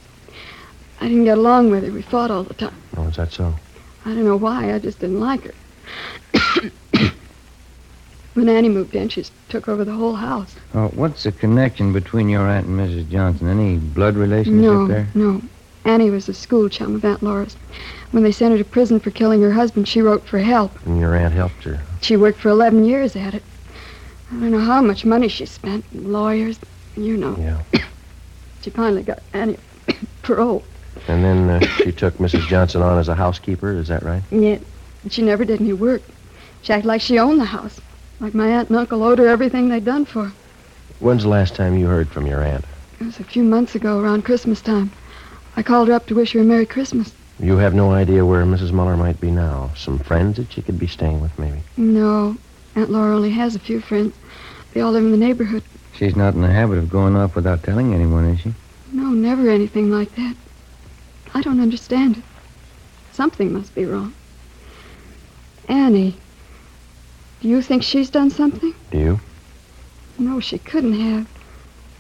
I 1.00 1.06
didn't 1.06 1.26
get 1.26 1.38
along 1.38 1.70
with 1.70 1.84
her. 1.84 1.92
We 1.92 2.02
fought 2.02 2.28
all 2.28 2.42
the 2.42 2.54
time. 2.54 2.74
Oh, 2.96 3.06
is 3.06 3.14
that 3.14 3.30
so? 3.32 3.54
I 4.04 4.08
don't 4.08 4.24
know 4.24 4.36
why. 4.36 4.74
I 4.74 4.80
just 4.80 4.98
didn't 4.98 5.20
like 5.20 5.42
her. 5.44 6.72
when 8.34 8.48
Annie 8.48 8.68
moved 8.68 8.96
in, 8.96 9.10
she 9.10 9.24
took 9.48 9.68
over 9.68 9.84
the 9.84 9.92
whole 9.92 10.16
house. 10.16 10.56
Uh, 10.74 10.88
what's 10.88 11.22
the 11.22 11.30
connection 11.30 11.92
between 11.92 12.28
your 12.28 12.48
aunt 12.48 12.66
and 12.66 12.80
Mrs. 12.80 13.08
Johnson? 13.10 13.48
Any 13.48 13.76
blood 13.76 14.16
relationship 14.16 14.60
no, 14.60 14.88
there? 14.88 15.06
no. 15.14 15.40
Annie 15.84 16.10
was 16.10 16.28
a 16.28 16.34
school 16.34 16.68
chum 16.68 16.96
of 16.96 17.04
Aunt 17.04 17.22
Laura's. 17.22 17.56
When 18.10 18.24
they 18.24 18.32
sent 18.32 18.50
her 18.50 18.58
to 18.58 18.64
prison 18.64 18.98
for 18.98 19.12
killing 19.12 19.40
her 19.42 19.52
husband, 19.52 19.86
she 19.86 20.02
wrote 20.02 20.26
for 20.26 20.40
help. 20.40 20.84
And 20.84 20.98
your 20.98 21.14
aunt 21.14 21.32
helped 21.32 21.62
her. 21.62 21.80
She 22.00 22.16
worked 22.16 22.40
for 22.40 22.48
11 22.48 22.86
years 22.86 23.14
at 23.14 23.34
it. 23.34 23.44
I 24.32 24.34
don't 24.34 24.50
know 24.50 24.58
how 24.58 24.82
much 24.82 25.04
money 25.04 25.28
she 25.28 25.46
spent. 25.46 25.84
Lawyers, 25.94 26.58
you 26.96 27.16
know. 27.16 27.36
Yeah. 27.38 27.82
She 28.62 28.70
finally 28.70 29.02
got 29.02 29.22
Annie 29.32 29.58
parole. 30.22 30.64
And 31.08 31.22
then 31.22 31.50
uh, 31.50 31.60
she 31.60 31.92
took 31.92 32.16
Mrs. 32.18 32.46
Johnson 32.46 32.82
on 32.82 32.98
as 32.98 33.08
a 33.08 33.14
housekeeper, 33.14 33.72
is 33.72 33.88
that 33.88 34.02
right? 34.02 34.22
Yet, 34.30 34.62
she 35.10 35.22
never 35.22 35.44
did 35.44 35.60
any 35.60 35.72
work. 35.72 36.02
She 36.62 36.72
acted 36.72 36.88
like 36.88 37.00
she 37.02 37.18
owned 37.18 37.40
the 37.40 37.44
house. 37.44 37.80
Like 38.20 38.32
my 38.32 38.48
aunt 38.48 38.70
and 38.70 38.78
uncle 38.78 39.02
owed 39.02 39.18
her 39.18 39.28
everything 39.28 39.68
they'd 39.68 39.84
done 39.84 40.04
for 40.06 40.26
her. 40.26 40.32
When's 41.00 41.24
the 41.24 41.28
last 41.28 41.54
time 41.54 41.76
you 41.76 41.86
heard 41.86 42.08
from 42.08 42.26
your 42.26 42.42
aunt? 42.42 42.64
It 43.00 43.04
was 43.04 43.20
a 43.20 43.24
few 43.24 43.42
months 43.42 43.74
ago, 43.74 44.00
around 44.00 44.24
Christmas 44.24 44.62
time. 44.62 44.90
I 45.56 45.62
called 45.62 45.88
her 45.88 45.94
up 45.94 46.06
to 46.06 46.14
wish 46.14 46.32
her 46.32 46.40
a 46.40 46.44
Merry 46.44 46.64
Christmas. 46.64 47.12
You 47.38 47.56
have 47.56 47.74
no 47.74 47.92
idea 47.92 48.24
where 48.24 48.44
Mrs. 48.44 48.72
Muller 48.72 48.96
might 48.96 49.20
be 49.20 49.30
now. 49.30 49.70
Some 49.76 49.98
friends 49.98 50.36
that 50.36 50.52
she 50.52 50.62
could 50.62 50.78
be 50.78 50.86
staying 50.86 51.20
with, 51.20 51.36
maybe. 51.38 51.58
No, 51.76 52.36
Aunt 52.76 52.90
Laura 52.90 53.14
only 53.14 53.30
has 53.30 53.54
a 53.54 53.58
few 53.58 53.80
friends. 53.80 54.14
They 54.72 54.80
all 54.80 54.92
live 54.92 55.04
in 55.04 55.10
the 55.10 55.16
neighborhood. 55.16 55.62
She's 55.96 56.16
not 56.16 56.34
in 56.34 56.40
the 56.40 56.50
habit 56.50 56.78
of 56.78 56.90
going 56.90 57.14
off 57.16 57.36
without 57.36 57.62
telling 57.62 57.94
anyone, 57.94 58.24
is 58.24 58.40
she? 58.40 58.52
No, 58.92 59.10
never 59.10 59.48
anything 59.48 59.90
like 59.90 60.14
that. 60.16 60.34
I 61.34 61.40
don't 61.40 61.60
understand 61.60 62.18
it. 62.18 62.24
Something 63.12 63.52
must 63.52 63.74
be 63.74 63.84
wrong. 63.84 64.12
Annie, 65.68 66.16
do 67.40 67.48
you 67.48 67.62
think 67.62 67.82
she's 67.82 68.10
done 68.10 68.30
something? 68.30 68.74
Do 68.90 68.98
you? 68.98 69.20
No, 70.18 70.40
she 70.40 70.58
couldn't 70.58 70.98
have. 70.98 71.28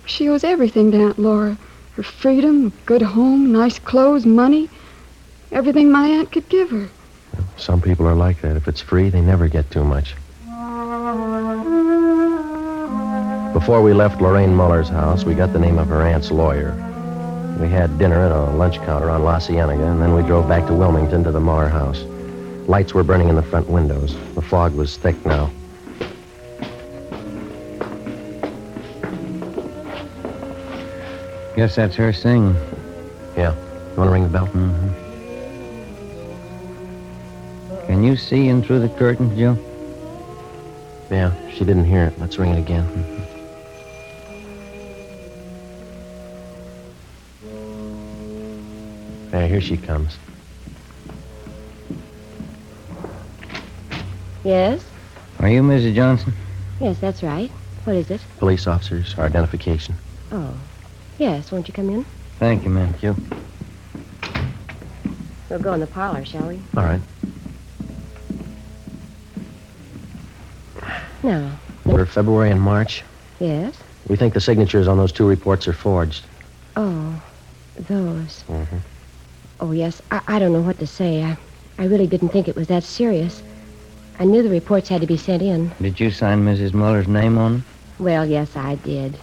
She 0.06 0.28
owes 0.28 0.44
everything 0.44 0.90
to 0.90 0.98
Aunt 0.98 1.18
Laura. 1.18 1.56
Her 1.94 2.02
freedom, 2.02 2.66
a 2.66 2.86
good 2.86 3.02
home, 3.02 3.52
nice 3.52 3.78
clothes, 3.78 4.26
money. 4.26 4.68
Everything 5.52 5.90
my 5.90 6.08
aunt 6.08 6.32
could 6.32 6.48
give 6.48 6.70
her. 6.70 6.88
Some 7.56 7.80
people 7.80 8.06
are 8.06 8.14
like 8.14 8.40
that. 8.40 8.56
If 8.56 8.66
it's 8.66 8.80
free, 8.80 9.08
they 9.08 9.20
never 9.20 9.46
get 9.48 9.70
too 9.70 9.84
much. 9.84 10.14
Before 13.54 13.80
we 13.80 13.94
left 13.94 14.20
Lorraine 14.20 14.52
Muller's 14.54 14.88
house, 14.88 15.24
we 15.24 15.32
got 15.32 15.52
the 15.52 15.60
name 15.60 15.78
of 15.78 15.86
her 15.86 16.02
aunt's 16.02 16.30
lawyer. 16.30 16.74
We 17.60 17.68
had 17.68 17.98
dinner 17.98 18.20
at 18.20 18.32
a 18.32 18.50
lunch 18.50 18.78
counter 18.78 19.08
on 19.08 19.22
La 19.22 19.38
Cienega, 19.38 19.86
and 19.86 20.02
then 20.02 20.12
we 20.12 20.22
drove 20.22 20.48
back 20.48 20.66
to 20.66 20.74
Wilmington 20.74 21.22
to 21.22 21.30
the 21.30 21.38
Muller 21.38 21.68
house. 21.68 22.02
Lights 22.68 22.92
were 22.94 23.04
burning 23.04 23.28
in 23.28 23.36
the 23.36 23.42
front 23.42 23.68
windows. 23.68 24.16
The 24.34 24.42
fog 24.42 24.74
was 24.74 24.96
thick 24.96 25.14
now. 25.24 25.52
Guess 31.54 31.76
that's 31.76 31.94
her 31.94 32.12
singing. 32.12 32.56
Yeah. 33.36 33.54
You 33.54 33.96
want 33.96 34.08
to 34.08 34.12
ring 34.12 34.24
the 34.24 34.28
bell? 34.28 34.48
Mm-hmm. 34.48 34.88
Can 37.86 38.02
you 38.02 38.16
see 38.16 38.48
in 38.48 38.64
through 38.64 38.80
the 38.80 38.88
curtains, 38.88 39.38
Joe? 39.38 39.56
Yeah, 41.08 41.32
she 41.50 41.60
didn't 41.60 41.84
hear 41.84 42.06
it. 42.06 42.18
Let's 42.18 42.36
ring 42.38 42.50
it 42.50 42.58
again. 42.58 42.84
There, 42.92 43.28
here 49.54 49.60
she 49.60 49.76
comes. 49.76 50.18
Yes? 54.42 54.84
Are 55.38 55.48
you 55.48 55.62
Mrs. 55.62 55.94
Johnson? 55.94 56.32
Yes, 56.80 56.98
that's 56.98 57.22
right. 57.22 57.50
What 57.84 57.94
is 57.94 58.10
it? 58.10 58.20
Police 58.38 58.66
officers, 58.66 59.14
our 59.16 59.26
identification. 59.26 59.94
Oh. 60.32 60.52
Yes, 61.18 61.52
won't 61.52 61.68
you 61.68 61.74
come 61.74 61.88
in? 61.88 62.04
Thank 62.40 62.64
you, 62.64 62.70
ma'am. 62.70 62.92
Thank 62.94 63.02
you. 63.04 63.16
We'll 65.48 65.60
go 65.60 65.72
in 65.74 65.78
the 65.80 65.86
parlor, 65.86 66.24
shall 66.24 66.48
we? 66.48 66.60
All 66.76 66.82
right. 66.82 67.00
Now. 71.22 71.56
For 71.84 72.04
February 72.06 72.50
and 72.50 72.60
March, 72.60 73.04
Yes? 73.38 73.78
we 74.08 74.16
think 74.16 74.34
the 74.34 74.40
signatures 74.40 74.88
on 74.88 74.96
those 74.98 75.12
two 75.12 75.28
reports 75.28 75.68
are 75.68 75.72
forged. 75.72 76.24
Oh, 76.76 77.22
those. 77.76 78.42
Mm-hmm. 78.48 78.78
Oh, 79.60 79.72
yes. 79.72 80.02
I, 80.10 80.20
I 80.26 80.38
don't 80.38 80.52
know 80.52 80.60
what 80.60 80.78
to 80.78 80.86
say. 80.86 81.22
I, 81.22 81.36
I 81.78 81.86
really 81.86 82.06
didn't 82.06 82.30
think 82.30 82.48
it 82.48 82.56
was 82.56 82.68
that 82.68 82.82
serious. 82.84 83.42
I 84.18 84.24
knew 84.24 84.42
the 84.42 84.48
reports 84.50 84.88
had 84.88 85.00
to 85.00 85.06
be 85.06 85.16
sent 85.16 85.42
in. 85.42 85.72
Did 85.80 85.98
you 85.98 86.10
sign 86.10 86.44
Mrs. 86.44 86.72
Muller's 86.72 87.08
name 87.08 87.36
on 87.38 87.52
them? 87.52 87.64
Well, 87.98 88.24
yes, 88.26 88.56
I 88.56 88.76
did. 88.76 89.16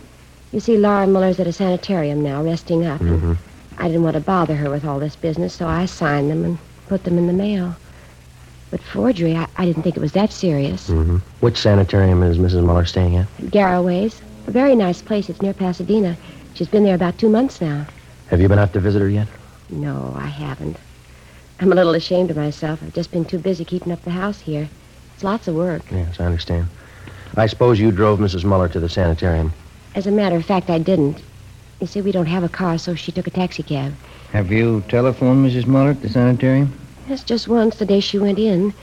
You 0.52 0.60
see, 0.60 0.78
Laura 0.78 1.08
Muller's 1.08 1.40
at 1.40 1.48
a 1.48 1.54
sanitarium 1.54 2.22
now, 2.22 2.44
resting 2.44 2.86
up. 2.86 3.00
and 3.02 3.10
Mm-hmm. 3.22 3.34
I 3.78 3.88
didn't 3.88 4.04
want 4.04 4.16
to 4.16 4.20
bother 4.22 4.56
her 4.56 4.70
with 4.70 4.86
all 4.86 5.00
this 5.00 5.16
business, 5.16 5.54
so 5.54 5.68
I 5.68 5.86
signed 5.86 6.30
them 6.30 6.44
and 6.44 6.58
put 6.88 7.04
them 7.06 7.18
in 7.18 7.28
the 7.28 7.34
mail. 7.34 7.76
But 8.70 8.82
forgery, 8.82 9.36
I, 9.36 9.48
I 9.58 9.66
didn't 9.66 9.84
think 9.84 9.96
it 9.98 10.02
was 10.02 10.12
that 10.12 10.32
serious. 10.32 10.90
Mm-hmm. 10.90 11.18
Which 11.40 11.58
sanitarium 11.58 12.22
is 12.24 12.38
Mrs. 12.38 12.64
Muller 12.64 12.86
staying 12.86 13.16
at? 13.16 13.28
Garraway's. 13.50 14.22
A 14.48 14.52
very 14.52 14.76
nice 14.76 15.02
place. 15.02 15.30
It's 15.30 15.42
near 15.42 15.54
Pasadena. 15.54 16.18
She's 16.54 16.68
been 16.68 16.84
there 16.84 16.96
about 16.96 17.18
two 17.18 17.30
months 17.30 17.62
now. 17.62 17.86
Have 18.30 18.42
you 18.42 18.48
been 18.50 18.60
out 18.60 18.74
to 18.74 18.80
visit 18.80 19.00
her 19.02 19.10
yet? 19.10 19.28
No, 19.72 20.14
I 20.18 20.28
haven't. 20.28 20.78
I'm 21.60 21.72
a 21.72 21.76
little 21.76 21.96
ashamed 21.96 22.30
of 22.30 22.38
myself. 22.38 22.84
I've 22.84 22.94
just 22.94 23.12
been 23.12 23.26
too 23.26 23.40
busy 23.40 23.64
keeping 23.64 23.94
up 23.94 24.04
the 24.04 24.12
house 24.12 24.42
here. 24.42 24.68
It's 25.14 25.24
lots 25.24 25.48
of 25.48 25.56
work. 25.56 25.84
Yes, 25.92 26.20
I 26.20 26.26
understand. 26.26 26.68
I 27.38 27.48
suppose 27.48 27.80
you 27.80 27.92
drove 27.92 28.20
Mrs. 28.20 28.44
Muller 28.44 28.68
to 28.70 28.80
the 28.80 28.90
sanitarium. 28.90 29.54
As 29.96 30.08
a 30.08 30.12
matter 30.12 30.36
of 30.36 30.46
fact, 30.46 30.70
I 30.70 30.80
didn't. 30.80 31.22
You 31.80 31.88
see, 31.88 32.02
we 32.02 32.12
don't 32.12 32.26
have 32.26 32.44
a 32.44 32.50
car, 32.50 32.78
so 32.78 32.96
she 32.96 33.12
took 33.12 33.28
a 33.28 33.32
taxicab. 33.32 33.94
Have 34.34 34.52
you 34.52 34.84
telephoned 34.90 35.46
Mrs. 35.46 35.66
Muller 35.66 35.92
at 35.92 36.02
the 36.02 36.10
sanitarium? 36.10 36.74
Yes, 37.08 37.24
just 37.24 37.48
once, 37.48 37.78
the 37.78 37.86
day 37.86 38.00
she 38.00 38.20
went 38.20 38.40
in. 38.40 38.74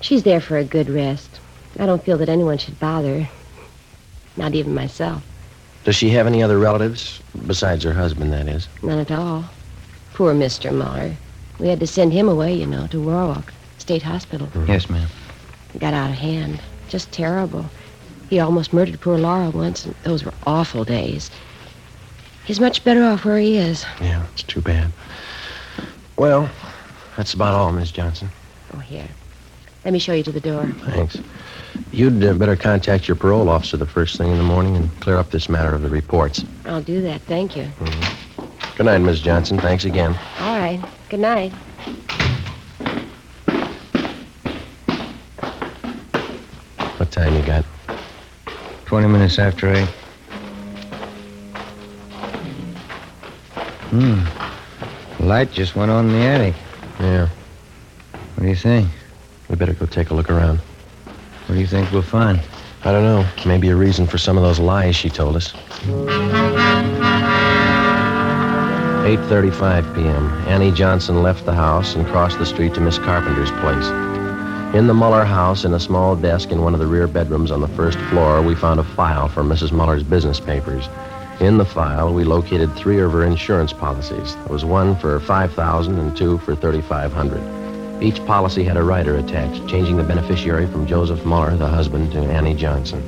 She's 0.00 0.22
there 0.22 0.40
for 0.40 0.56
a 0.56 0.64
good 0.64 0.88
rest. 0.88 1.40
I 1.78 1.86
don't 1.86 2.02
feel 2.04 2.18
that 2.18 2.28
anyone 2.28 2.58
should 2.58 2.78
bother 2.78 3.22
her. 3.22 3.30
Not 4.36 4.54
even 4.54 4.74
myself. 4.74 5.24
Does 5.84 5.96
she 5.96 6.10
have 6.10 6.26
any 6.26 6.42
other 6.42 6.58
relatives? 6.58 7.20
Besides 7.46 7.84
her 7.84 7.92
husband, 7.92 8.32
that 8.32 8.48
is. 8.48 8.68
None 8.82 8.98
at 8.98 9.10
all. 9.10 9.44
Poor 10.14 10.34
Mr. 10.34 10.72
Muller. 10.74 11.16
We 11.58 11.68
had 11.68 11.80
to 11.80 11.86
send 11.86 12.12
him 12.12 12.28
away, 12.28 12.54
you 12.54 12.66
know, 12.66 12.86
to 12.88 12.96
Norwalk. 12.98 13.52
state 13.78 14.02
hospital. 14.02 14.48
Yes, 14.66 14.88
ma'am. 14.88 15.08
It 15.74 15.80
got 15.80 15.94
out 15.94 16.10
of 16.10 16.16
hand. 16.16 16.60
Just 16.88 17.10
terrible. 17.12 17.66
He 18.30 18.38
almost 18.38 18.72
murdered 18.72 19.00
poor 19.00 19.18
Laura 19.18 19.50
once, 19.50 19.84
and 19.84 19.94
those 20.04 20.24
were 20.24 20.34
awful 20.46 20.84
days. 20.84 21.30
He's 22.44 22.60
much 22.60 22.84
better 22.84 23.02
off 23.04 23.24
where 23.24 23.38
he 23.38 23.56
is. 23.56 23.84
Yeah, 24.00 24.24
it's 24.32 24.42
too 24.42 24.60
bad. 24.60 24.92
Well, 26.16 26.50
that's 27.16 27.34
about 27.34 27.54
all, 27.54 27.72
Miss 27.72 27.90
Johnson. 27.90 28.30
Oh, 28.74 28.78
here. 28.78 29.08
Let 29.84 29.92
me 29.92 29.98
show 29.98 30.12
you 30.12 30.22
to 30.22 30.32
the 30.32 30.40
door. 30.40 30.66
Thanks. 30.84 31.18
You'd 31.90 32.22
uh, 32.22 32.34
better 32.34 32.56
contact 32.56 33.08
your 33.08 33.16
parole 33.16 33.48
officer 33.48 33.76
the 33.76 33.86
first 33.86 34.16
thing 34.16 34.30
in 34.30 34.38
the 34.38 34.44
morning 34.44 34.76
and 34.76 35.00
clear 35.00 35.16
up 35.16 35.30
this 35.30 35.48
matter 35.48 35.74
of 35.74 35.82
the 35.82 35.88
reports. 35.88 36.44
I'll 36.66 36.82
do 36.82 37.00
that. 37.02 37.22
Thank 37.22 37.56
you. 37.56 37.68
Good 38.76 38.86
night, 38.86 38.98
Miss 38.98 39.20
Johnson. 39.20 39.58
Thanks 39.58 39.84
again. 39.84 40.18
All 40.40 40.58
right. 40.58 40.82
Good 41.08 41.20
night. 41.20 41.52
What 46.96 47.10
time 47.10 47.34
you 47.34 47.42
got? 47.42 47.64
Twenty 48.86 49.08
minutes 49.08 49.38
after 49.38 49.72
eight. 49.72 49.88
Hmm. 53.90 54.22
Light 55.26 55.52
just 55.52 55.76
went 55.76 55.90
on 55.90 56.06
in 56.06 56.12
the 56.12 56.24
attic. 56.24 56.54
Yeah. 56.98 57.28
What 58.34 58.42
do 58.44 58.48
you 58.48 58.56
think? 58.56 58.88
We 59.50 59.56
better 59.56 59.74
go 59.74 59.84
take 59.86 60.10
a 60.10 60.14
look 60.14 60.30
around. 60.30 60.58
What 61.46 61.56
do 61.56 61.60
you 61.60 61.66
think 61.66 61.92
we'll 61.92 62.02
find? 62.02 62.40
I 62.84 62.90
don't 62.92 63.04
know. 63.04 63.26
Maybe 63.44 63.68
a 63.68 63.76
reason 63.76 64.06
for 64.06 64.18
some 64.18 64.36
of 64.38 64.42
those 64.42 64.58
lies 64.58 64.96
she 64.96 65.10
told 65.10 65.36
us. 65.36 65.52
8.35 69.02 69.96
p.m. 69.96 70.30
Annie 70.46 70.70
Johnson 70.70 71.24
left 71.24 71.44
the 71.44 71.52
house 71.52 71.96
and 71.96 72.06
crossed 72.06 72.38
the 72.38 72.46
street 72.46 72.72
to 72.74 72.80
Miss 72.80 73.00
Carpenter's 73.00 73.50
place. 73.50 73.88
In 74.76 74.86
the 74.86 74.94
Muller 74.94 75.24
house, 75.24 75.64
in 75.64 75.74
a 75.74 75.80
small 75.80 76.14
desk 76.14 76.52
in 76.52 76.62
one 76.62 76.72
of 76.72 76.78
the 76.78 76.86
rear 76.86 77.08
bedrooms 77.08 77.50
on 77.50 77.60
the 77.60 77.66
first 77.66 77.98
floor, 77.98 78.40
we 78.42 78.54
found 78.54 78.78
a 78.78 78.84
file 78.84 79.28
for 79.28 79.42
Mrs. 79.42 79.72
Muller's 79.72 80.04
business 80.04 80.38
papers. 80.38 80.88
In 81.40 81.58
the 81.58 81.64
file, 81.64 82.14
we 82.14 82.22
located 82.22 82.72
three 82.76 83.00
of 83.00 83.10
her 83.10 83.24
insurance 83.24 83.72
policies. 83.72 84.36
There 84.36 84.52
was 84.52 84.64
one 84.64 84.94
for 84.94 85.18
5000 85.18 85.98
and 85.98 86.16
two 86.16 86.38
for 86.38 86.54
3500 86.54 88.00
Each 88.04 88.24
policy 88.24 88.62
had 88.62 88.76
a 88.76 88.84
rider 88.84 89.16
attached, 89.16 89.66
changing 89.66 89.96
the 89.96 90.04
beneficiary 90.04 90.68
from 90.68 90.86
Joseph 90.86 91.24
Muller, 91.24 91.56
the 91.56 91.66
husband, 91.66 92.12
to 92.12 92.18
Annie 92.20 92.54
Johnson. 92.54 93.02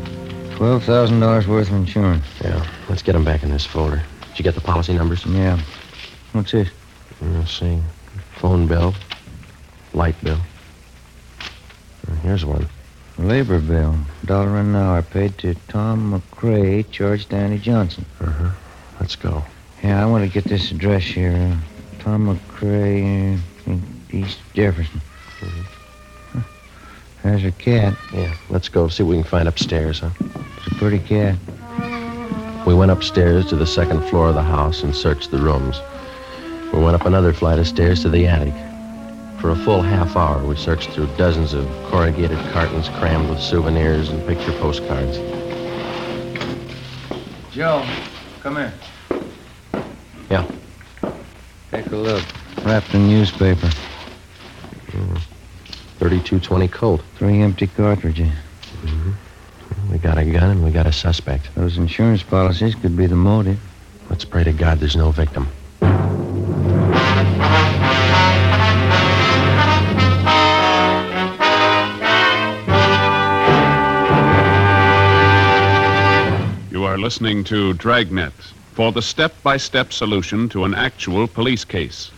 Twelve 0.57 0.83
thousand 0.83 1.21
dollars 1.21 1.47
worth 1.47 1.69
of 1.69 1.77
insurance. 1.77 2.25
Yeah, 2.43 2.67
let's 2.89 3.03
get 3.03 3.13
them 3.13 3.25
back 3.25 3.45
in 3.45 3.51
this 3.51 3.65
folder. 3.65 4.03
Did 4.31 4.39
you 4.41 4.43
get 4.43 4.57
the 4.57 4.61
policy 4.61 4.93
numbers? 4.93 5.25
Yeah. 5.27 5.61
What's 6.35 6.51
this? 6.51 6.69
Let's 7.23 7.53
see. 7.53 7.81
Phone 8.39 8.67
bill, 8.67 8.93
light 9.93 10.17
bill. 10.21 10.39
Uh, 12.09 12.15
Here's 12.17 12.45
one. 12.45 12.67
Labor 13.19 13.61
bill. 13.61 13.97
Dollar 14.25 14.57
an 14.59 14.75
hour 14.75 15.01
paid 15.03 15.39
to 15.39 15.55
Tom 15.69 16.13
McCrae, 16.13 16.91
charged 16.91 17.31
to 17.31 17.37
Annie 17.37 17.59
Johnson. 17.59 18.05
Uh-huh. 18.21 18.51
Let's 18.99 19.15
go. 19.15 19.45
Yeah, 19.85 20.03
I 20.03 20.07
want 20.07 20.25
to 20.25 20.29
get 20.29 20.43
this 20.43 20.73
address 20.73 21.05
here. 21.05 21.31
Uh, 21.37 22.03
Tom 22.03 22.27
McCrae, 22.27 23.37
uh, 23.37 23.71
in 23.71 23.83
East 24.11 24.41
Jefferson. 24.55 25.01
Huh. 26.33 26.41
There's 27.23 27.43
her 27.43 27.53
cat. 27.53 27.97
Yeah, 28.13 28.35
let's 28.51 28.69
go 28.69 28.89
see 28.89 29.05
what 29.05 29.11
we 29.11 29.23
can 29.23 29.31
find 29.31 29.47
upstairs, 29.47 30.01
huh? 30.01 30.11
It's 30.57 30.67
a 30.67 30.75
pretty 30.75 30.99
cat. 30.99 31.37
We 32.67 32.75
went 32.75 32.91
upstairs 32.91 33.47
to 33.51 33.57
the 33.57 33.67
second 33.69 34.03
floor 34.09 34.31
of 34.31 34.35
the 34.35 34.43
house 34.43 34.83
and 34.83 34.97
searched 34.97 35.31
the 35.31 35.39
rooms. 35.39 35.81
We 36.75 36.83
went 36.83 36.97
up 36.97 37.07
another 37.07 37.33
flight 37.33 37.61
of 37.61 37.69
stairs 37.69 38.03
to 38.03 38.09
the 38.09 38.27
attic. 38.27 38.53
For 39.41 39.51
a 39.51 39.55
full 39.55 39.81
half 39.81 40.17
hour, 40.17 40.45
we 40.45 40.57
searched 40.57 40.91
through 40.91 41.07
dozens 41.17 41.53
of 41.53 41.69
corrugated 41.85 42.37
cartons 42.53 42.89
crammed 42.89 43.31
with 43.31 43.39
souvenirs 43.39 44.09
and 44.09 44.27
picture 44.27 44.51
postcards. 44.59 45.19
Joe, 47.53 47.87
come 48.41 48.57
here. 48.57 48.73
Yeah. 50.29 50.51
Take 51.71 51.87
a 51.93 51.97
look. 51.97 52.25
Wrapped 52.65 52.93
in 52.93 53.09
newspaper. 53.09 53.69
Mm-hmm. 54.89 55.15
3220 56.01 56.69
Colt. 56.69 57.03
Three 57.15 57.41
empty 57.41 57.69
cartridges. 57.69 58.33
Mm-hmm. 58.83 59.93
We 59.93 59.99
got 59.99 60.19
a 60.19 60.25
gun 60.25 60.51
and 60.51 60.65
we 60.65 60.73
got 60.73 60.89
a 60.89 60.93
suspect. 60.93 61.55
Those 61.55 61.79
insurance 61.79 62.25
policies 62.25 62.75
could 62.75 62.97
be 62.97 63.07
the 63.07 63.15
motive. 63.15 63.61
Let's 64.11 64.25
pray 64.25 64.43
to 64.43 64.53
God 64.53 64.81
there's 64.81 64.97
no 64.97 65.13
victim. 65.13 65.47
Listening 77.05 77.45
to 77.45 77.75
Dragnet 77.75 78.33
for 78.73 78.91
the 78.91 79.03
step 79.03 79.35
by 79.43 79.59
step 79.59 79.93
solution 79.93 80.49
to 80.49 80.65
an 80.65 80.73
actual 80.73 81.27
police 81.29 81.63
case. 81.63 82.11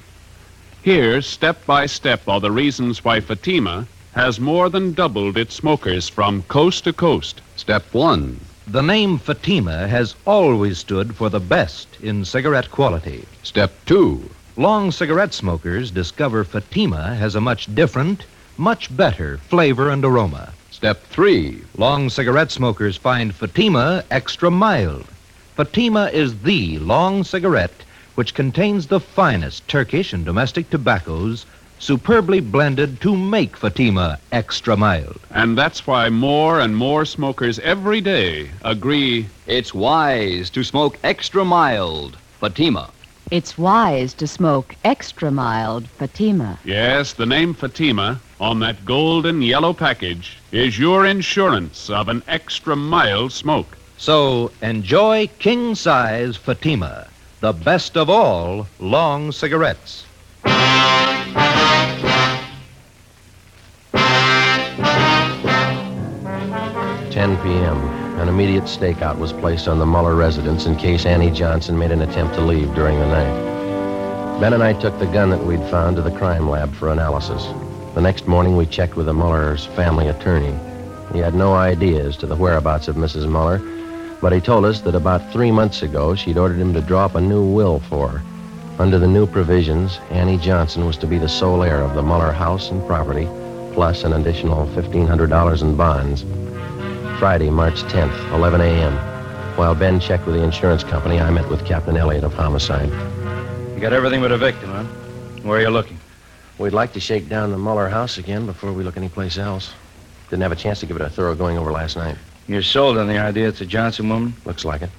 Here, 0.84 1.20
step 1.20 1.66
by 1.66 1.86
step, 1.86 2.28
are 2.28 2.38
the 2.38 2.52
reasons 2.52 3.02
why 3.04 3.18
Fatima 3.18 3.88
has 4.14 4.38
more 4.38 4.68
than 4.70 4.92
doubled 4.92 5.36
its 5.36 5.56
smokers 5.56 6.08
from 6.08 6.44
coast 6.44 6.84
to 6.84 6.92
coast. 6.92 7.40
Step 7.56 7.82
one. 7.92 8.38
The 8.68 8.80
name 8.80 9.18
Fatima 9.18 9.88
has 9.88 10.14
always 10.24 10.78
stood 10.78 11.16
for 11.16 11.30
the 11.30 11.40
best 11.40 11.88
in 12.00 12.24
cigarette 12.24 12.70
quality. 12.70 13.24
Step 13.42 13.72
two. 13.86 14.30
Long 14.56 14.92
cigarette 14.92 15.34
smokers 15.34 15.90
discover 15.90 16.44
Fatima 16.44 17.16
has 17.16 17.34
a 17.34 17.40
much 17.40 17.74
different, 17.74 18.24
much 18.56 18.96
better 18.96 19.38
flavor 19.38 19.90
and 19.90 20.04
aroma. 20.04 20.52
Step 20.76 21.02
three. 21.04 21.62
Long 21.78 22.10
cigarette 22.10 22.50
smokers 22.50 22.98
find 22.98 23.34
Fatima 23.34 24.04
extra 24.10 24.50
mild. 24.50 25.06
Fatima 25.54 26.10
is 26.12 26.42
the 26.42 26.78
long 26.80 27.24
cigarette 27.24 27.82
which 28.14 28.34
contains 28.34 28.86
the 28.86 29.00
finest 29.00 29.66
Turkish 29.68 30.12
and 30.12 30.22
domestic 30.22 30.68
tobaccos 30.68 31.46
superbly 31.78 32.40
blended 32.40 33.00
to 33.00 33.16
make 33.16 33.56
Fatima 33.56 34.18
extra 34.32 34.76
mild. 34.76 35.18
And 35.30 35.56
that's 35.56 35.86
why 35.86 36.10
more 36.10 36.60
and 36.60 36.76
more 36.76 37.06
smokers 37.06 37.58
every 37.60 38.02
day 38.02 38.50
agree 38.62 39.28
It's 39.46 39.72
wise 39.72 40.50
to 40.50 40.62
smoke 40.62 40.98
extra 41.02 41.42
mild. 41.42 42.18
Fatima. 42.38 42.90
It's 43.30 43.56
wise 43.56 44.12
to 44.12 44.26
smoke 44.26 44.76
extra 44.84 45.30
mild 45.30 45.88
Fatima. 45.88 46.58
yes, 46.66 47.14
the 47.14 47.24
name 47.24 47.54
Fatima 47.54 48.20
on 48.40 48.60
that 48.60 48.84
golden 48.84 49.42
yellow 49.42 49.72
package 49.72 50.38
is 50.52 50.78
your 50.78 51.06
insurance 51.06 51.88
of 51.88 52.08
an 52.08 52.22
extra 52.28 52.76
mild 52.76 53.32
smoke. 53.32 53.76
So 53.98 54.50
enjoy 54.62 55.28
king 55.38 55.74
size 55.74 56.36
Fatima, 56.36 57.08
the 57.40 57.52
best 57.52 57.96
of 57.96 58.10
all 58.10 58.66
long 58.78 59.32
cigarettes. 59.32 60.04
10 67.16 67.36
p.m. 67.38 67.78
An 68.20 68.28
immediate 68.28 68.64
stakeout 68.64 69.18
was 69.18 69.32
placed 69.32 69.68
on 69.68 69.78
the 69.78 69.86
Muller 69.86 70.14
residence 70.14 70.66
in 70.66 70.76
case 70.76 71.06
Annie 71.06 71.30
Johnson 71.30 71.78
made 71.78 71.90
an 71.90 72.02
attempt 72.02 72.34
to 72.34 72.42
leave 72.42 72.74
during 72.74 72.98
the 72.98 73.06
night. 73.06 74.40
Ben 74.40 74.52
and 74.52 74.62
I 74.62 74.74
took 74.74 74.98
the 74.98 75.06
gun 75.06 75.30
that 75.30 75.42
we'd 75.42 75.62
found 75.70 75.96
to 75.96 76.02
the 76.02 76.10
crime 76.10 76.50
lab 76.50 76.74
for 76.74 76.90
analysis. 76.90 77.46
The 77.96 78.02
next 78.02 78.26
morning, 78.26 78.58
we 78.58 78.66
checked 78.66 78.94
with 78.94 79.06
the 79.06 79.14
Muller's 79.14 79.64
family 79.64 80.08
attorney. 80.08 80.54
He 81.14 81.18
had 81.20 81.34
no 81.34 81.54
idea 81.54 82.04
as 82.04 82.18
to 82.18 82.26
the 82.26 82.36
whereabouts 82.36 82.88
of 82.88 82.96
Mrs. 82.96 83.26
Muller, 83.26 83.58
but 84.20 84.34
he 84.34 84.40
told 84.42 84.66
us 84.66 84.82
that 84.82 84.94
about 84.94 85.32
three 85.32 85.50
months 85.50 85.80
ago, 85.80 86.14
she'd 86.14 86.36
ordered 86.36 86.58
him 86.58 86.74
to 86.74 86.82
draw 86.82 87.06
up 87.06 87.14
a 87.14 87.22
new 87.22 87.42
will 87.42 87.80
for 87.80 88.08
her. 88.08 88.22
Under 88.78 88.98
the 88.98 89.08
new 89.08 89.26
provisions, 89.26 89.98
Annie 90.10 90.36
Johnson 90.36 90.84
was 90.84 90.98
to 90.98 91.06
be 91.06 91.16
the 91.16 91.26
sole 91.26 91.62
heir 91.62 91.80
of 91.80 91.94
the 91.94 92.02
Muller 92.02 92.32
house 92.32 92.70
and 92.70 92.86
property, 92.86 93.26
plus 93.72 94.04
an 94.04 94.12
additional 94.12 94.66
$1,500 94.66 95.62
in 95.62 95.74
bonds. 95.74 96.22
Friday, 97.18 97.48
March 97.48 97.82
10th, 97.84 98.34
11 98.34 98.60
a.m. 98.60 98.92
While 99.56 99.74
Ben 99.74 100.00
checked 100.00 100.26
with 100.26 100.34
the 100.34 100.42
insurance 100.42 100.84
company, 100.84 101.18
I 101.18 101.30
met 101.30 101.48
with 101.48 101.64
Captain 101.64 101.96
Elliott 101.96 102.24
of 102.24 102.34
Homicide. 102.34 102.90
You 103.72 103.80
got 103.80 103.94
everything 103.94 104.20
but 104.20 104.32
a 104.32 104.36
victim, 104.36 104.68
huh? 104.68 104.84
Where 105.44 105.60
are 105.60 105.62
you 105.62 105.70
looking? 105.70 105.95
We'd 106.58 106.72
like 106.72 106.94
to 106.94 107.00
shake 107.00 107.28
down 107.28 107.50
the 107.50 107.58
Muller 107.58 107.88
house 107.88 108.16
again 108.16 108.46
before 108.46 108.72
we 108.72 108.82
look 108.82 108.96
anyplace 108.96 109.36
else. 109.36 109.74
Didn't 110.30 110.42
have 110.42 110.52
a 110.52 110.56
chance 110.56 110.80
to 110.80 110.86
give 110.86 110.96
it 110.96 111.02
a 111.02 111.10
thorough 111.10 111.34
going 111.34 111.58
over 111.58 111.70
last 111.70 111.96
night. 111.96 112.16
You're 112.48 112.62
sold 112.62 112.96
on 112.96 113.08
the 113.08 113.18
idea 113.18 113.48
it's 113.48 113.60
a 113.60 113.66
Johnson 113.66 114.08
woman? 114.08 114.34
Looks 114.44 114.64
like 114.64 114.82
it. 114.82 114.90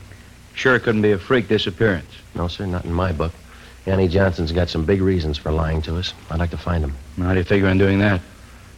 Sure 0.54 0.76
it 0.76 0.82
couldn't 0.82 1.02
be 1.02 1.12
a 1.12 1.17
freak 1.17 1.48
disappearance. 1.48 2.12
No, 2.36 2.48
sir, 2.48 2.65
not 2.65 2.86
in 2.86 2.93
my 2.93 3.12
book. 3.12 3.34
Annie 3.88 4.08
Johnson's 4.08 4.52
got 4.52 4.70
some 4.70 4.86
big 4.86 5.02
reasons 5.02 5.38
for 5.38 5.52
lying 5.52 5.82
to 5.84 5.98
us. 5.98 6.13
I'd 6.30 6.39
like 6.39 6.52
to 6.52 6.58
find 6.58 6.84
them. 6.84 6.93
How 7.17 7.34
do 7.34 7.39
you 7.39 7.43
figure 7.43 7.67
on 7.67 7.78
doing 7.78 8.00
that? 8.00 8.22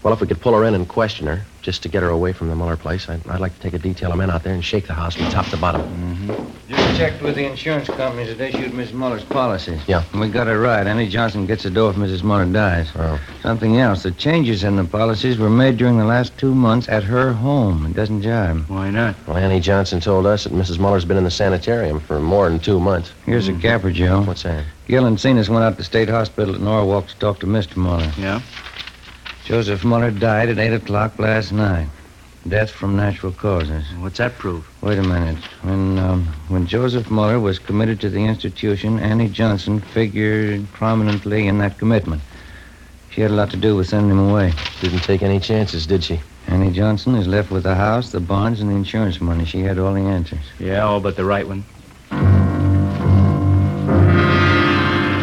Well, 0.02 0.14
if 0.14 0.22
we 0.22 0.28
could 0.28 0.40
pull 0.40 0.54
her 0.54 0.64
in 0.64 0.76
and 0.76 0.88
question 0.88 1.28
her, 1.28 1.42
just 1.62 1.84
to 1.84 1.90
get 1.90 2.04
her 2.04 2.10
away 2.10 2.32
from 2.32 2.48
the 2.48 2.56
Muller 2.56 2.78
place, 2.78 3.10
I'd, 3.10 3.28
I'd 3.28 3.42
like 3.42 3.54
to 3.54 3.60
take 3.60 3.74
a 3.74 3.80
detail 3.80 4.12
of 4.12 4.18
men 4.18 4.30
out 4.30 4.44
there 4.44 4.54
and 4.54 4.64
shake 4.64 4.88
the 4.88 4.94
house 4.94 5.16
from 5.16 5.26
top 5.30 5.46
to 5.48 5.58
bottom. 5.58 5.82
Mm-hmm. 5.82 6.74
Just 6.74 6.98
checked 6.98 7.22
with 7.22 7.36
the 7.36 7.44
insurance 7.46 7.88
companies 7.90 8.36
that 8.38 8.56
issued 8.56 8.74
Miss 8.74 8.94
Muller's 8.94 9.26
policies. 9.26 9.82
Yeah. 9.88 10.04
And 10.14 10.22
we 10.22 10.30
got 10.30 10.48
it 10.48 10.58
right. 10.58 10.88
Annie 10.88 11.10
Johnson 11.10 11.46
gets 11.46 11.64
the 11.64 11.70
dough 11.70 11.90
if 11.90 11.98
Mrs. 11.98 12.24
Muller 12.24 12.46
dies. 12.46 12.90
Oh. 12.96 13.20
Something 13.42 13.78
else. 13.78 14.04
The 14.04 14.12
changes 14.12 14.64
in 14.64 14.78
the 14.78 14.86
policies 14.86 15.38
were 15.38 15.50
made 15.50 15.76
during 15.76 15.98
the 15.98 16.06
last 16.06 16.38
two 16.38 16.56
months 16.56 16.88
at 16.88 17.04
her 17.04 17.34
home. 17.34 17.86
It 17.86 17.94
doesn't 17.94 18.22
jibe. 18.22 18.70
Why 18.70 18.90
not? 18.90 19.16
Well, 19.28 19.36
Annie 19.36 19.60
Johnson 19.60 20.00
told 20.00 20.26
us 20.26 20.46
that 20.46 20.54
Mrs. 20.54 20.80
Muller's 20.80 21.04
been 21.04 21.18
in 21.18 21.26
the 21.26 21.32
sanitarium 21.32 22.00
for 22.00 22.20
more 22.22 22.50
than 22.50 22.60
two 22.60 22.80
months. 22.80 23.12
Here's 23.26 23.50
a 23.50 23.54
gapper, 23.54 23.92
Joe. 23.92 24.22
What's 24.22 24.44
that? 24.44 24.64
Gil 24.88 25.06
and 25.06 25.20
Cenas 25.20 25.50
went 25.50 25.64
out 25.64 25.78
to 25.78 25.84
State 25.84 26.10
Hospital 26.10 26.56
at 26.56 26.62
Norwalk 26.62 27.08
to 27.08 27.16
talk 27.18 27.40
to 27.42 27.46
Mr. 27.46 27.76
Muller. 27.76 28.12
Yeah? 28.18 28.42
Joseph 29.50 29.84
Muller 29.84 30.12
died 30.12 30.50
at 30.50 30.60
8 30.60 30.74
o'clock 30.74 31.18
last 31.18 31.52
night. 31.52 31.88
Death 32.48 32.70
from 32.70 32.96
natural 32.96 33.32
causes. 33.32 33.84
What's 33.98 34.20
that 34.20 34.38
prove? 34.38 34.70
Wait 34.84 35.00
a 35.00 35.02
minute. 35.02 35.44
When 35.64 35.98
um, 35.98 36.26
when 36.50 36.68
Joseph 36.68 37.10
Muller 37.10 37.40
was 37.40 37.58
committed 37.58 38.00
to 38.02 38.12
the 38.12 38.24
institution, 38.24 39.00
Annie 39.00 39.28
Johnson 39.28 39.80
figured 39.80 40.72
prominently 40.74 41.48
in 41.48 41.58
that 41.58 41.80
commitment. 41.80 42.22
She 43.10 43.22
had 43.22 43.32
a 43.32 43.34
lot 43.34 43.50
to 43.50 43.58
do 43.58 43.76
with 43.76 43.88
sending 43.88 44.12
him 44.12 44.30
away. 44.30 44.54
Didn't 44.82 45.00
take 45.00 45.24
any 45.24 45.40
chances, 45.40 45.88
did 45.88 46.04
she? 46.04 46.20
Annie 46.46 46.72
Johnson 46.72 47.16
is 47.16 47.28
left 47.28 47.50
with 47.50 47.64
the 47.64 47.74
house, 47.74 48.12
the 48.12 48.20
bonds, 48.20 48.62
and 48.62 48.70
the 48.70 48.76
insurance 48.76 49.20
money. 49.20 49.46
She 49.46 49.62
had 49.62 49.80
all 49.80 49.96
the 49.96 50.02
answers. 50.02 50.46
Yeah, 50.60 50.86
all 50.86 51.00
but 51.00 51.16
the 51.16 51.26
right 51.26 51.48
one. 51.48 51.64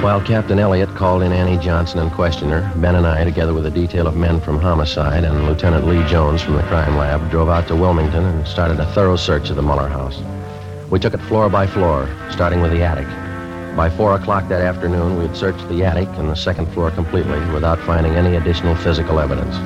While 0.07 0.21
Captain 0.21 0.61
Elliott 0.61 0.95
called 0.95 1.25
in 1.25 1.33
Annie 1.33 1.59
Johnson 1.59 1.99
and 1.99 2.13
questioned 2.13 2.53
her, 2.53 2.73
Ben 2.77 2.95
and 2.95 3.05
I, 3.05 3.25
together 3.25 3.53
with 3.53 3.67
a 3.67 3.73
detail 3.73 4.07
of 4.07 4.15
men 4.15 4.41
from 4.41 4.61
homicide 4.61 5.25
and 5.25 5.47
Lieutenant 5.49 5.85
Lee 5.85 6.07
Jones 6.07 6.41
from 6.41 6.55
the 6.55 6.63
crime 6.63 6.97
lab, 6.97 7.29
drove 7.29 7.49
out 7.49 7.67
to 7.67 7.75
Wilmington 7.75 8.25
and 8.25 8.47
started 8.47 8.79
a 8.79 8.87
thorough 8.93 9.17
search 9.17 9.51
of 9.51 9.57
the 9.57 9.63
Muller 9.63 9.89
house. 9.89 10.23
We 10.91 11.01
took 11.01 11.13
it 11.13 11.21
floor 11.23 11.49
by 11.49 11.67
floor, 11.67 12.09
starting 12.31 12.61
with 12.61 12.71
the 12.71 12.85
attic. 12.85 13.09
By 13.77 13.91
4 13.91 14.15
o'clock 14.15 14.49
that 14.49 14.61
afternoon, 14.61 15.19
we 15.19 15.27
had 15.27 15.37
searched 15.37 15.69
the 15.69 15.83
attic 15.83 16.09
and 16.11 16.29
the 16.29 16.37
second 16.37 16.73
floor 16.73 16.93
completely 16.93 17.41
without 17.51 17.81
finding 17.81 18.15
any 18.15 18.37
additional 18.37 18.77
physical 18.77 19.19
evidence. 19.19 19.57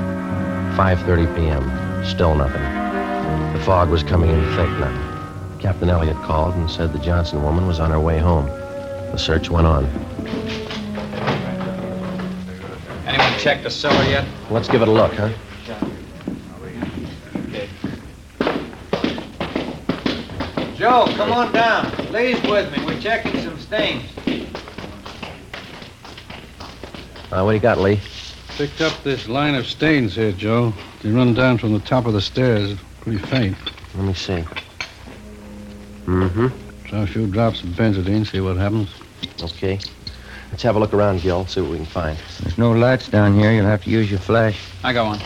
5.30 0.75 1.37
p.m., 1.37 2.03
still 2.07 2.35
nothing. 2.35 2.63
The 3.53 3.63
fog 3.63 3.91
was 3.91 4.03
coming 4.03 4.31
in 4.31 4.43
thick 4.57 4.71
now. 4.81 5.59
Captain 5.59 5.91
Elliott 5.91 6.17
called 6.23 6.55
and 6.55 6.71
said 6.71 6.95
the 6.95 6.99
Johnson 6.99 7.43
woman 7.43 7.67
was 7.67 7.79
on 7.79 7.91
her 7.91 8.01
way 8.01 8.19
home. 8.19 8.47
The 8.47 9.19
search 9.19 9.51
went 9.51 9.67
on. 9.67 10.10
Anyone 13.07 13.39
check 13.39 13.63
the 13.63 13.71
cellar 13.71 14.05
yet? 14.05 14.27
Let's 14.51 14.69
give 14.69 14.83
it 14.83 14.89
a 14.89 14.91
look, 14.91 15.13
huh? 15.15 15.31
Joe, 20.81 21.05
come 21.15 21.31
on 21.33 21.53
down. 21.53 21.93
Lee's 22.11 22.41
with 22.45 22.75
me. 22.75 22.83
We're 22.87 22.99
checking 23.01 23.39
some 23.43 23.59
stains. 23.59 24.11
Uh, 27.31 27.43
what 27.43 27.51
do 27.51 27.55
you 27.55 27.61
got, 27.61 27.79
Lee? 27.79 28.01
Picked 28.57 28.81
up 28.81 29.03
this 29.05 29.29
line 29.29 29.55
of 29.55 29.67
stains 29.67 30.15
here, 30.15 30.33
Joe. 30.33 30.73
They 31.03 31.11
run 31.11 31.35
down 31.35 31.59
from 31.59 31.75
the 31.75 31.81
top 31.81 32.07
of 32.07 32.15
the 32.15 32.21
stairs. 32.23 32.79
Pretty 33.03 33.19
faint. 33.19 33.59
Let 33.95 34.05
me 34.07 34.15
see. 34.15 34.43
Mm-hmm. 36.07 36.49
Try 36.85 36.99
a 37.01 37.07
few 37.07 37.27
drops 37.27 37.63
of 37.63 37.69
benzidine, 37.71 38.27
see 38.27 38.41
what 38.41 38.57
happens. 38.57 38.89
Okay. 39.43 39.79
Let's 40.51 40.63
have 40.65 40.77
a 40.77 40.79
look 40.79 40.93
around, 40.93 41.21
Gil, 41.23 41.47
see 41.47 41.61
what 41.61 41.71
we 41.71 41.77
can 41.77 41.87
find. 41.87 42.19
There's 42.41 42.59
no 42.59 42.73
lights 42.73 43.09
down 43.09 43.39
here. 43.39 43.53
You'll 43.53 43.67
have 43.67 43.85
to 43.85 43.91
use 43.91 44.11
your 44.11 44.21
flash. 44.21 44.61
I 44.83 44.93
got 44.93 45.07
one. 45.07 45.21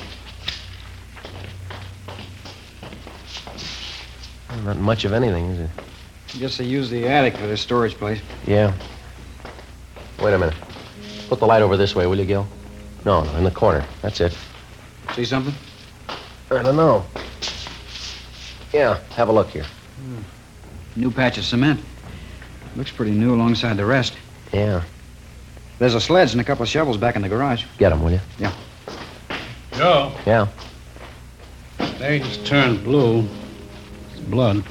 Not 4.64 4.78
much 4.78 5.04
of 5.04 5.12
anything, 5.12 5.46
is 5.50 5.60
it? 5.60 5.70
I 6.34 6.38
Guess 6.38 6.58
they 6.58 6.64
use 6.64 6.90
the 6.90 7.06
attic 7.06 7.36
for 7.36 7.46
their 7.46 7.56
storage 7.56 7.94
place. 7.94 8.20
Yeah. 8.46 8.72
Wait 10.22 10.32
a 10.32 10.38
minute. 10.38 10.54
Put 11.28 11.40
the 11.40 11.46
light 11.46 11.62
over 11.62 11.76
this 11.76 11.94
way, 11.94 12.06
will 12.06 12.18
you, 12.18 12.24
Gil? 12.24 12.46
No, 13.04 13.22
no, 13.24 13.36
in 13.36 13.44
the 13.44 13.50
corner. 13.50 13.84
That's 14.02 14.20
it. 14.20 14.36
See 15.14 15.24
something? 15.24 15.54
I 16.50 16.62
don't 16.62 16.76
know. 16.76 17.04
Yeah, 18.72 18.98
have 19.16 19.28
a 19.28 19.32
look 19.32 19.50
here. 19.50 19.64
Hmm. 19.64 20.22
New 20.96 21.10
patch 21.10 21.38
of 21.38 21.44
cement. 21.44 21.80
Looks 22.76 22.90
pretty 22.90 23.12
new 23.12 23.34
alongside 23.34 23.76
the 23.76 23.84
rest. 23.84 24.14
Yeah. 24.52 24.82
There's 25.78 25.94
a 25.94 26.00
sledge 26.00 26.32
and 26.32 26.40
a 26.40 26.44
couple 26.44 26.62
of 26.62 26.68
shovels 26.68 26.96
back 26.96 27.16
in 27.16 27.22
the 27.22 27.28
garage. 27.28 27.64
Get 27.78 27.90
them, 27.90 28.02
will 28.02 28.12
you? 28.12 28.20
Yeah. 28.38 28.52
Joe, 29.72 30.12
Yeah. 30.24 30.46
stains 31.96 32.36
turned 32.48 32.84
blue. 32.84 33.26
It's 34.12 34.20
blood. 34.20 34.62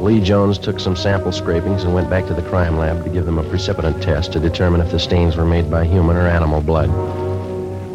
Lee 0.00 0.20
Jones 0.20 0.58
took 0.58 0.80
some 0.80 0.96
sample 0.96 1.30
scrapings 1.30 1.84
and 1.84 1.94
went 1.94 2.10
back 2.10 2.26
to 2.26 2.34
the 2.34 2.42
crime 2.42 2.76
lab 2.76 3.04
to 3.04 3.10
give 3.10 3.24
them 3.24 3.38
a 3.38 3.44
precipitin 3.44 4.00
test 4.00 4.32
to 4.32 4.40
determine 4.40 4.80
if 4.80 4.90
the 4.90 4.98
stains 4.98 5.36
were 5.36 5.44
made 5.44 5.70
by 5.70 5.84
human 5.84 6.16
or 6.16 6.26
animal 6.26 6.60
blood. 6.60 6.90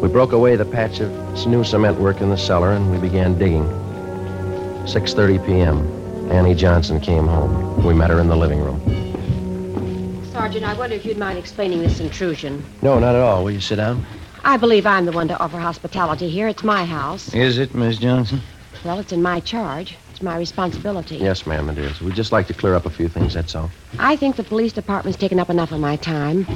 We 0.00 0.08
broke 0.08 0.32
away 0.32 0.56
the 0.56 0.64
patch 0.64 1.00
of 1.00 1.10
new 1.46 1.64
cement 1.64 1.98
work 2.00 2.20
in 2.22 2.30
the 2.30 2.38
cellar 2.38 2.72
and 2.72 2.90
we 2.90 2.98
began 2.98 3.36
digging. 3.38 3.64
6:30 4.86 5.44
p.m. 5.44 5.97
Annie 6.30 6.54
Johnson 6.54 7.00
came 7.00 7.26
home. 7.26 7.84
We 7.84 7.94
met 7.94 8.10
her 8.10 8.20
in 8.20 8.28
the 8.28 8.36
living 8.36 8.60
room. 8.60 8.80
Sergeant, 10.32 10.64
I 10.64 10.74
wonder 10.74 10.94
if 10.94 11.04
you'd 11.04 11.18
mind 11.18 11.38
explaining 11.38 11.80
this 11.80 12.00
intrusion. 12.00 12.64
No, 12.82 12.98
not 12.98 13.14
at 13.14 13.22
all. 13.22 13.44
Will 13.44 13.50
you 13.52 13.60
sit 13.60 13.76
down? 13.76 14.04
I 14.44 14.56
believe 14.56 14.86
I'm 14.86 15.06
the 15.06 15.12
one 15.12 15.28
to 15.28 15.38
offer 15.38 15.58
hospitality 15.58 16.28
here. 16.28 16.46
It's 16.48 16.62
my 16.62 16.84
house. 16.84 17.34
Is 17.34 17.58
it, 17.58 17.74
Miss 17.74 17.98
Johnson? 17.98 18.40
Well, 18.84 18.98
it's 18.98 19.10
in 19.12 19.22
my 19.22 19.40
charge. 19.40 19.96
It's 20.10 20.22
my 20.22 20.36
responsibility. 20.36 21.16
Yes, 21.16 21.46
ma'am, 21.46 21.68
it 21.70 21.78
is. 21.78 22.00
We'd 22.00 22.14
just 22.14 22.30
like 22.30 22.46
to 22.48 22.54
clear 22.54 22.74
up 22.74 22.86
a 22.86 22.90
few 22.90 23.08
things, 23.08 23.34
that's 23.34 23.54
all. 23.54 23.70
I 23.98 24.14
think 24.14 24.36
the 24.36 24.44
police 24.44 24.72
department's 24.72 25.18
taken 25.18 25.40
up 25.40 25.50
enough 25.50 25.72
of 25.72 25.80
my 25.80 25.96
time. 25.96 26.46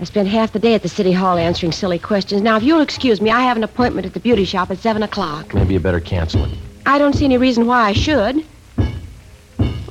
I 0.00 0.04
spent 0.04 0.28
half 0.28 0.52
the 0.52 0.58
day 0.58 0.74
at 0.74 0.82
the 0.82 0.88
city 0.88 1.12
hall 1.12 1.36
answering 1.36 1.72
silly 1.72 1.98
questions. 1.98 2.40
Now, 2.40 2.56
if 2.56 2.62
you'll 2.62 2.80
excuse 2.80 3.20
me, 3.20 3.30
I 3.30 3.42
have 3.42 3.56
an 3.56 3.64
appointment 3.64 4.06
at 4.06 4.14
the 4.14 4.20
beauty 4.20 4.44
shop 4.44 4.70
at 4.70 4.78
7 4.78 5.02
o'clock. 5.02 5.54
Maybe 5.54 5.74
you 5.74 5.80
better 5.80 6.00
cancel 6.00 6.44
it. 6.46 6.58
I 6.86 6.98
don't 6.98 7.14
see 7.14 7.26
any 7.26 7.36
reason 7.36 7.66
why 7.66 7.82
I 7.82 7.92
should. 7.92 8.44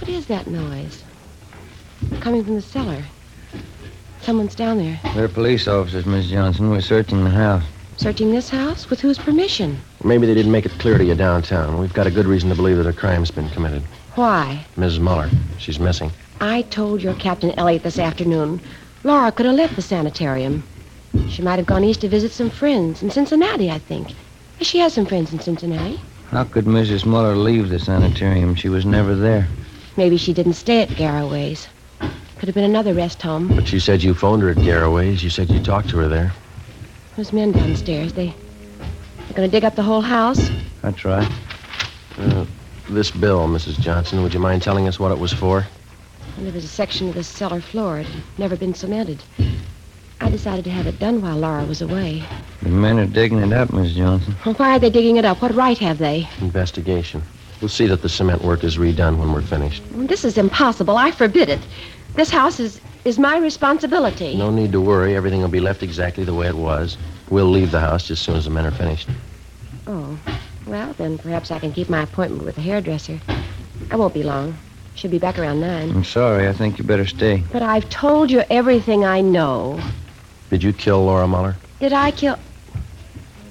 What 0.10 0.18
is 0.18 0.26
that 0.26 0.48
noise? 0.48 1.04
Coming 2.20 2.44
from 2.44 2.56
the 2.56 2.64
cellar. 2.64 3.04
Someone's 4.22 4.56
down 4.56 4.80
there. 4.80 5.00
They're 5.14 5.28
police 5.28 5.68
officers, 5.68 6.08
Miss 6.08 6.28
Johnson. 6.32 6.72
We're 6.72 6.82
searching 6.82 7.24
the 7.24 7.30
house. 7.30 7.64
Searching 7.98 8.32
this 8.32 8.50
house? 8.50 8.90
With 8.90 9.02
whose 9.02 9.20
permission? 9.20 9.80
Maybe 10.04 10.26
they 10.26 10.34
didn't 10.34 10.52
make 10.52 10.66
it 10.66 10.72
clear 10.80 10.98
to 10.98 11.06
you 11.06 11.14
downtown. 11.14 11.78
We've 11.78 11.94
got 11.94 12.08
a 12.08 12.12
good 12.12 12.26
reason 12.26 12.50
to 12.50 12.56
believe 12.56 12.78
that 12.78 12.88
a 12.88 12.92
crime's 12.92 13.30
been 13.30 13.50
committed. 13.50 13.84
Why? 14.16 14.66
Mrs. 14.78 15.00
Muller, 15.00 15.30
she's 15.60 15.80
missing. 15.80 16.10
I 16.42 16.64
told 16.64 17.04
your 17.04 17.14
Captain 17.14 17.52
Elliott 17.52 17.84
this 17.84 18.00
afternoon. 18.00 18.62
Laura 19.04 19.32
could 19.32 19.46
have 19.46 19.54
left 19.54 19.76
the 19.76 19.84
sanitarium. 19.84 20.64
She 21.30 21.44
might 21.44 21.58
have 21.58 21.68
gone 21.68 21.84
east 21.84 22.02
to 22.02 22.10
visit 22.10 22.32
some 22.32 22.50
friends 22.50 23.04
in 23.04 23.12
Cincinnati, 23.12 23.70
I 23.70 23.78
think. 23.78 24.16
She 24.60 24.80
has 24.80 24.92
some 24.92 25.06
friends 25.06 25.32
in 25.32 25.40
Cincinnati. 25.40 26.02
How 26.32 26.46
could 26.46 26.66
Mrs. 26.66 27.06
Muller 27.06 27.36
leave 27.36 27.70
the 27.70 27.78
sanitarium? 27.78 28.56
She 28.56 28.70
was 28.70 28.88
never 28.88 29.14
there. 29.14 29.48
Maybe 30.00 30.16
she 30.16 30.32
didn't 30.32 30.54
stay 30.54 30.82
at 30.82 30.96
Garraway's. 30.96 31.68
Could 32.00 32.48
have 32.48 32.56
been 32.56 32.64
another 32.64 32.94
rest 32.94 33.22
home. 33.22 33.50
But 33.50 33.74
you 33.74 33.82
said 33.82 34.02
you 34.02 34.14
phoned 34.14 34.42
her 34.44 34.50
at 34.50 34.56
Garraway's. 34.56 35.22
You 35.22 35.30
said 35.30 35.50
you 35.50 35.62
talked 35.62 35.90
to 35.90 35.98
her 35.98 36.08
there. 36.08 36.32
Those 37.18 37.34
men 37.34 37.52
downstairs, 37.52 38.14
they... 38.14 38.28
They're 38.78 39.36
going 39.36 39.50
to 39.50 39.52
dig 39.52 39.66
up 39.66 39.76
the 39.76 39.84
whole 39.84 40.00
house? 40.00 40.50
That's 40.82 41.04
right. 41.04 41.30
Uh, 42.18 42.46
this 42.90 43.12
bill, 43.12 43.46
Mrs. 43.50 43.78
Johnson, 43.78 44.24
would 44.24 44.34
you 44.34 44.40
mind 44.40 44.62
telling 44.62 44.88
us 44.88 45.02
what 45.02 45.12
it 45.12 45.20
was 45.20 45.34
for? 45.34 45.68
And 46.38 46.46
there 46.46 46.54
was 46.54 46.64
a 46.64 46.70
section 46.70 47.10
of 47.10 47.16
the 47.16 47.24
cellar 47.26 47.60
floor. 47.60 48.00
It 48.00 48.08
had 48.08 48.24
never 48.38 48.56
been 48.56 48.74
cemented. 48.74 49.22
I 50.22 50.30
decided 50.30 50.64
to 50.64 50.72
have 50.72 50.88
it 50.88 50.98
done 50.98 51.22
while 51.22 51.36
Laura 51.36 51.66
was 51.66 51.82
away. 51.82 52.24
The 52.62 52.70
men 52.70 53.00
are 53.00 53.06
digging 53.06 53.40
it 53.40 53.52
up, 53.52 53.74
Miss 53.74 53.92
Johnson. 53.92 54.38
Well, 54.46 54.56
why 54.56 54.78
are 54.78 54.80
they 54.80 54.92
digging 54.92 55.18
it 55.18 55.26
up? 55.26 55.42
What 55.42 55.54
right 55.54 55.78
have 55.80 55.98
they? 55.98 56.30
Investigation. 56.40 57.22
We'll 57.62 57.70
see 57.70 57.88
that 57.88 58.02
the 58.02 58.10
cement 58.10 58.44
work 58.44 58.64
is 58.64 58.78
redone 58.78 59.18
when 59.18 59.34
we're 59.34 59.42
finished. 59.42 59.84
This 59.92 60.24
is 60.24 60.38
impossible. 60.38 60.98
I 60.98 61.12
forbid 61.12 61.50
it. 61.50 61.60
This 62.16 62.30
house 62.30 62.60
is, 62.60 62.80
is 63.04 63.20
my 63.20 63.38
responsibility. 63.38 64.38
No 64.38 64.50
need 64.50 64.72
to 64.72 64.82
worry. 64.82 65.16
Everything 65.16 65.42
will 65.42 65.50
be 65.50 65.60
left 65.60 65.84
exactly 65.84 66.24
the 66.24 66.34
way 66.34 66.48
it 66.48 66.56
was. 66.56 66.98
We'll 67.30 67.50
leave 67.50 67.72
the 67.72 67.80
house 67.80 68.08
just 68.08 68.22
as 68.22 68.26
soon 68.26 68.36
as 68.38 68.46
the 68.46 68.52
men 68.52 68.66
are 68.66 68.72
finished. 68.72 69.10
Oh, 69.88 70.18
well, 70.68 70.94
then 70.94 71.18
perhaps 71.18 71.52
I 71.52 71.60
can 71.60 71.74
keep 71.74 71.90
my 71.90 72.02
appointment 72.04 72.46
with 72.46 72.56
the 72.56 72.62
hairdresser. 72.62 73.20
I 73.92 73.96
won't 73.96 74.14
be 74.14 74.24
long. 74.24 74.58
Should 74.96 75.12
be 75.12 75.20
back 75.20 75.38
around 75.38 75.62
nine. 75.62 75.90
I'm 75.92 76.04
sorry. 76.04 76.48
I 76.48 76.54
think 76.54 76.78
you 76.78 76.84
better 76.84 77.08
stay. 77.08 77.44
But 77.52 77.62
I've 77.62 77.90
told 77.90 78.32
you 78.32 78.44
everything 78.50 79.06
I 79.06 79.22
know. 79.22 79.80
Did 80.50 80.64
you 80.64 80.74
kill 80.74 81.04
Laura 81.06 81.28
Muller? 81.28 81.56
Did 81.80 81.94
I 81.94 82.12
kill... 82.12 82.38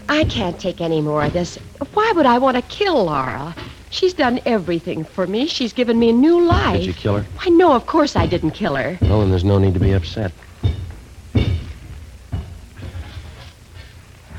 I 0.09 0.25
can't 0.25 0.59
take 0.59 0.81
any 0.81 1.01
more 1.01 1.25
of 1.25 1.33
this. 1.33 1.57
Why 1.93 2.13
would 2.15 2.27
I 2.27 2.39
want 2.39 2.57
to 2.57 2.63
kill 2.63 3.05
Laura? 3.05 3.55
She's 3.91 4.13
done 4.15 4.41
everything 4.45 5.05
for 5.05 5.27
me. 5.27 5.47
She's 5.47 5.73
given 5.73 5.99
me 5.99 6.11
a 6.11 6.13
new 6.13 6.45
life. 6.45 6.79
Did 6.79 6.87
you 6.87 6.93
kill 6.93 7.19
her? 7.19 7.27
I 7.41 7.49
know, 7.51 7.73
of 7.73 7.87
course 7.87 8.17
I 8.17 8.27
didn't 8.27 8.51
kill 8.53 8.77
her. 8.77 8.99
Well, 9.03 9.21
then 9.21 9.31
there's 9.31 9.45
no 9.45 9.59
need 9.59 9.75
to 9.75 9.81
be 9.81 9.93
upset. 9.93 10.33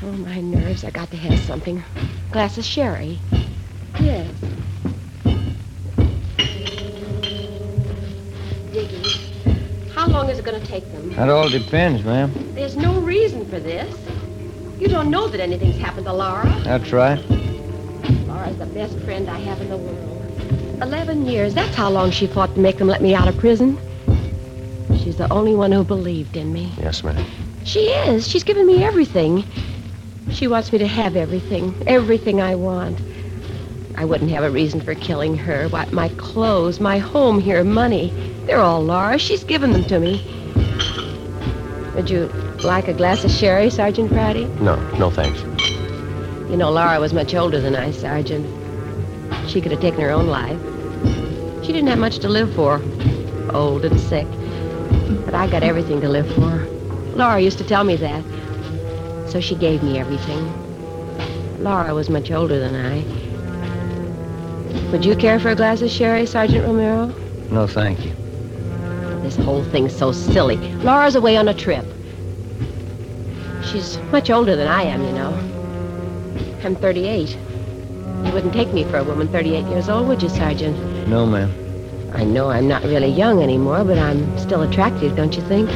Oh, 0.02 0.12
my 0.12 0.40
nerves. 0.40 0.84
I 0.84 0.90
got 0.90 1.10
to 1.10 1.16
have 1.16 1.38
something. 1.40 1.82
Glass 2.32 2.56
of 2.58 2.64
sherry. 2.64 3.18
Yes. 4.00 4.30
Diggy, 8.72 9.90
how 9.90 10.06
long 10.06 10.30
is 10.30 10.38
it 10.38 10.44
going 10.44 10.60
to 10.60 10.66
take 10.66 10.90
them? 10.92 11.12
That 11.16 11.28
all 11.28 11.48
depends, 11.48 12.04
ma'am. 12.04 12.32
There's 12.54 12.76
no 12.76 13.00
reason 13.00 13.44
for 13.50 13.58
this. 13.58 13.94
You 14.78 14.88
don't 14.88 15.10
know 15.10 15.28
that 15.28 15.40
anything's 15.40 15.76
happened 15.76 16.06
to 16.06 16.12
Laura. 16.12 16.48
That's 16.64 16.92
right. 16.92 17.18
Laura's 18.26 18.56
the 18.58 18.66
best 18.66 18.98
friend 19.00 19.28
I 19.28 19.38
have 19.38 19.60
in 19.60 19.68
the 19.68 19.76
world. 19.76 20.80
Eleven 20.82 21.26
years. 21.26 21.54
That's 21.54 21.74
how 21.74 21.90
long 21.90 22.10
she 22.10 22.26
fought 22.26 22.54
to 22.54 22.60
make 22.60 22.78
them 22.78 22.88
let 22.88 23.02
me 23.02 23.14
out 23.14 23.28
of 23.28 23.36
prison. 23.38 23.78
She's 24.96 25.16
the 25.16 25.30
only 25.32 25.54
one 25.54 25.72
who 25.72 25.84
believed 25.84 26.36
in 26.36 26.52
me. 26.52 26.72
Yes, 26.78 27.04
ma'am. 27.04 27.24
She 27.64 27.80
is. 27.88 28.26
She's 28.26 28.44
given 28.44 28.66
me 28.66 28.82
everything. 28.82 29.44
She 30.30 30.46
wants 30.46 30.72
me 30.72 30.78
to 30.78 30.86
have 30.86 31.16
everything. 31.16 31.74
Everything 31.86 32.40
I 32.40 32.54
want. 32.54 32.98
I 33.96 34.04
wouldn't 34.04 34.30
have 34.30 34.44
a 34.44 34.50
reason 34.50 34.80
for 34.80 34.94
killing 34.94 35.36
her. 35.36 35.68
What, 35.68 35.92
my 35.92 36.08
clothes, 36.10 36.80
my 36.80 36.98
home 36.98 37.40
here, 37.40 37.62
money. 37.64 38.10
They're 38.46 38.60
all 38.60 38.82
Laura's. 38.82 39.20
She's 39.20 39.44
given 39.44 39.72
them 39.72 39.84
to 39.84 40.00
me. 40.00 40.24
Would 41.94 42.08
you 42.08 42.26
like 42.62 42.88
a 42.88 42.94
glass 42.94 43.24
of 43.24 43.30
sherry, 43.30 43.68
Sergeant 43.68 44.10
Friday? 44.10 44.46
No, 44.60 44.76
no 44.96 45.10
thanks. 45.10 45.42
You 46.50 46.56
know, 46.56 46.68
Laura 46.68 46.98
was 46.98 47.12
much 47.12 47.32
older 47.32 47.60
than 47.60 47.76
I, 47.76 47.92
Sergeant. 47.92 48.44
She 49.48 49.60
could 49.60 49.70
have 49.70 49.80
taken 49.80 50.00
her 50.00 50.10
own 50.10 50.26
life. 50.26 50.58
She 51.64 51.72
didn't 51.72 51.86
have 51.86 52.00
much 52.00 52.18
to 52.18 52.28
live 52.28 52.52
for. 52.56 52.82
Old 53.54 53.84
and 53.84 54.00
sick. 54.00 54.26
But 55.24 55.34
I 55.34 55.46
got 55.48 55.62
everything 55.62 56.00
to 56.00 56.08
live 56.08 56.26
for. 56.34 56.66
Laura 57.14 57.38
used 57.40 57.58
to 57.58 57.64
tell 57.64 57.84
me 57.84 57.94
that. 57.96 58.24
So 59.30 59.40
she 59.40 59.54
gave 59.54 59.84
me 59.84 59.96
everything. 59.96 60.42
Laura 61.62 61.94
was 61.94 62.10
much 62.10 62.32
older 62.32 62.58
than 62.58 62.74
I. 62.74 63.04
Would 64.90 65.04
you 65.04 65.14
care 65.14 65.38
for 65.38 65.50
a 65.50 65.54
glass 65.54 65.82
of 65.82 65.90
sherry, 65.90 66.26
Sergeant 66.26 66.66
Romero? 66.66 67.14
No, 67.52 67.68
thank 67.68 68.04
you. 68.04 68.12
This 69.22 69.36
whole 69.36 69.62
thing's 69.62 69.96
so 69.96 70.10
silly. 70.10 70.56
Laura's 70.78 71.14
away 71.14 71.36
on 71.36 71.46
a 71.46 71.54
trip. 71.54 71.84
She's 73.62 73.98
much 74.10 74.30
older 74.30 74.56
than 74.56 74.66
I 74.66 74.82
am, 74.82 75.04
you 75.04 75.12
know. 75.12 75.59
I'm 76.62 76.76
38. 76.76 77.38
You 78.24 78.32
wouldn't 78.32 78.52
take 78.52 78.72
me 78.74 78.84
for 78.84 78.98
a 78.98 79.04
woman 79.04 79.28
38 79.28 79.64
years 79.66 79.88
old, 79.88 80.06
would 80.08 80.22
you, 80.22 80.28
Sergeant? 80.28 80.76
No, 81.08 81.24
ma'am. 81.24 81.50
I 82.12 82.22
know 82.24 82.50
I'm 82.50 82.68
not 82.68 82.82
really 82.82 83.08
young 83.08 83.42
anymore, 83.42 83.82
but 83.82 83.98
I'm 83.98 84.36
still 84.36 84.62
attractive, 84.62 85.16
don't 85.16 85.34
you 85.34 85.42
think? 85.42 85.70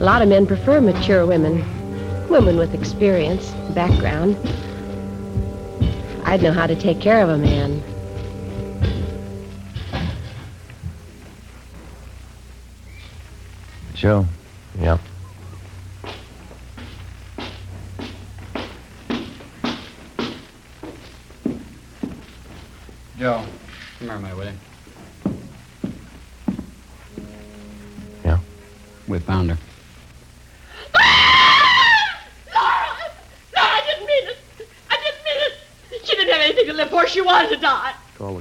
A 0.00 0.04
lot 0.04 0.20
of 0.20 0.28
men 0.28 0.46
prefer 0.46 0.80
mature 0.80 1.24
women. 1.26 1.64
Women 2.28 2.56
with 2.56 2.74
experience, 2.74 3.52
background. 3.72 4.36
I'd 6.24 6.42
know 6.42 6.52
how 6.52 6.66
to 6.66 6.74
take 6.74 7.00
care 7.00 7.22
of 7.22 7.28
a 7.28 7.38
man. 7.38 7.80
Joe. 13.94 14.26
Yep. 14.80 14.98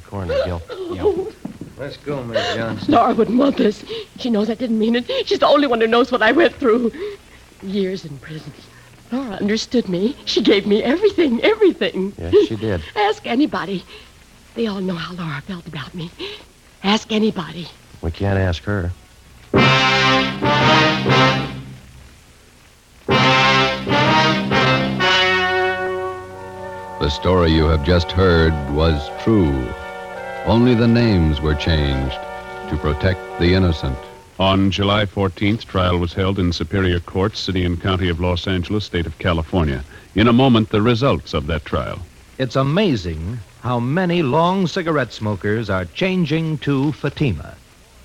Coroner, 0.03 0.35
Gil. 0.45 0.61
Let's 1.77 1.97
go, 1.97 2.23
Miss 2.23 2.55
Johnson. 2.55 2.93
Laura 2.93 3.13
wouldn't 3.13 3.37
want 3.37 3.57
this. 3.57 3.83
She 4.17 4.29
knows 4.29 4.49
I 4.49 4.53
didn't 4.53 4.77
mean 4.77 4.95
it. 4.95 5.09
She's 5.27 5.39
the 5.39 5.47
only 5.47 5.67
one 5.67 5.81
who 5.81 5.87
knows 5.87 6.11
what 6.11 6.21
I 6.21 6.31
went 6.31 6.55
through. 6.55 6.91
Years 7.63 8.05
in 8.05 8.17
prison. 8.19 8.53
Laura 9.11 9.35
understood 9.35 9.89
me. 9.89 10.15
She 10.25 10.41
gave 10.41 10.65
me 10.67 10.83
everything, 10.83 11.41
everything. 11.41 12.13
Yes, 12.17 12.47
she 12.47 12.55
did. 12.55 12.81
Ask 12.95 13.25
anybody. 13.25 13.83
They 14.55 14.67
all 14.67 14.81
know 14.81 14.95
how 14.95 15.13
Laura 15.13 15.41
felt 15.41 15.67
about 15.67 15.93
me. 15.95 16.11
Ask 16.83 17.11
anybody. 17.11 17.67
We 18.01 18.11
can't 18.11 18.37
ask 18.37 18.63
her. 18.63 18.91
The 26.99 27.09
story 27.09 27.51
you 27.51 27.65
have 27.65 27.83
just 27.85 28.11
heard 28.11 28.53
was 28.73 29.09
true. 29.23 29.67
Only 30.45 30.75
the 30.75 30.89
names 30.89 31.39
were 31.39 31.55
changed 31.55 32.17
to 32.69 32.77
protect 32.81 33.39
the 33.39 33.53
innocent. 33.53 33.97
On 34.39 34.69
July 34.69 35.05
14th, 35.05 35.63
trial 35.63 35.97
was 35.97 36.11
held 36.11 36.37
in 36.37 36.51
Superior 36.51 36.99
Court, 36.99 37.37
City 37.37 37.63
and 37.63 37.81
County 37.81 38.09
of 38.09 38.19
Los 38.19 38.45
Angeles, 38.45 38.83
State 38.83 39.05
of 39.05 39.17
California. 39.19 39.85
In 40.15 40.27
a 40.27 40.33
moment, 40.33 40.69
the 40.69 40.81
results 40.81 41.33
of 41.33 41.47
that 41.47 41.63
trial. 41.63 41.99
It's 42.39 42.57
amazing 42.57 43.39
how 43.61 43.79
many 43.79 44.21
long 44.21 44.67
cigarette 44.67 45.13
smokers 45.13 45.69
are 45.69 45.85
changing 45.85 46.57
to 46.57 46.91
Fatima. 46.91 47.55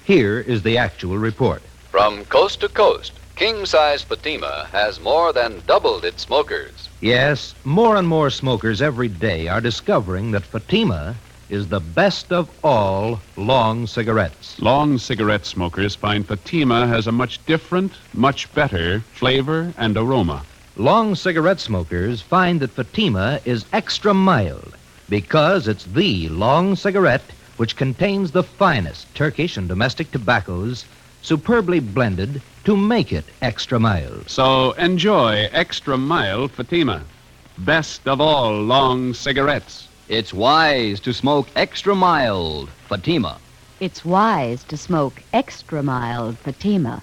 Here 0.04 0.38
is 0.38 0.62
the 0.62 0.78
actual 0.78 1.18
report. 1.18 1.62
From 1.90 2.24
coast 2.26 2.60
to 2.60 2.68
coast, 2.68 3.14
king 3.34 3.66
size 3.66 4.02
Fatima 4.02 4.68
has 4.70 5.00
more 5.00 5.32
than 5.32 5.60
doubled 5.66 6.04
its 6.04 6.22
smokers. 6.22 6.88
Yes, 7.00 7.56
more 7.64 7.96
and 7.96 8.06
more 8.06 8.30
smokers 8.30 8.80
every 8.80 9.08
day 9.08 9.48
are 9.48 9.60
discovering 9.60 10.30
that 10.30 10.44
Fatima 10.44 11.16
is 11.48 11.68
the 11.68 11.80
best 11.80 12.32
of 12.32 12.48
all 12.62 13.20
long 13.36 13.86
cigarettes. 13.86 14.60
Long 14.60 14.98
cigarette 14.98 15.46
smokers 15.46 15.94
find 15.94 16.26
Fatima 16.26 16.86
has 16.86 17.06
a 17.06 17.12
much 17.12 17.44
different, 17.46 17.92
much 18.14 18.52
better 18.54 19.00
flavor 19.00 19.72
and 19.78 19.96
aroma. 19.96 20.44
Long 20.76 21.14
cigarette 21.14 21.60
smokers 21.60 22.20
find 22.20 22.60
that 22.60 22.70
Fatima 22.70 23.40
is 23.44 23.64
extra 23.72 24.14
mild 24.14 24.76
because 25.08 25.66
it's 25.66 25.84
the 25.84 26.28
long 26.28 26.76
cigarette 26.76 27.32
which 27.56 27.76
contains 27.76 28.30
the 28.30 28.42
finest 28.42 29.12
Turkish 29.14 29.56
and 29.56 29.66
domestic 29.68 30.10
tobaccos 30.12 30.84
superbly 31.22 31.80
blended 31.80 32.40
to 32.64 32.76
make 32.76 33.12
it 33.12 33.24
extra 33.42 33.80
mild. 33.80 34.28
So 34.28 34.72
enjoy 34.72 35.48
extra 35.52 35.98
mild 35.98 36.52
Fatima. 36.52 37.02
Best 37.58 38.06
of 38.06 38.20
all 38.20 38.62
long 38.62 39.14
cigarettes. 39.14 39.87
It's 40.08 40.32
wise 40.32 41.00
to 41.00 41.12
smoke 41.12 41.48
extra 41.54 41.94
mild 41.94 42.70
Fatima. 42.88 43.36
It's 43.78 44.06
wise 44.06 44.64
to 44.64 44.78
smoke 44.78 45.22
extra 45.34 45.82
mild 45.82 46.38
Fatima. 46.38 47.02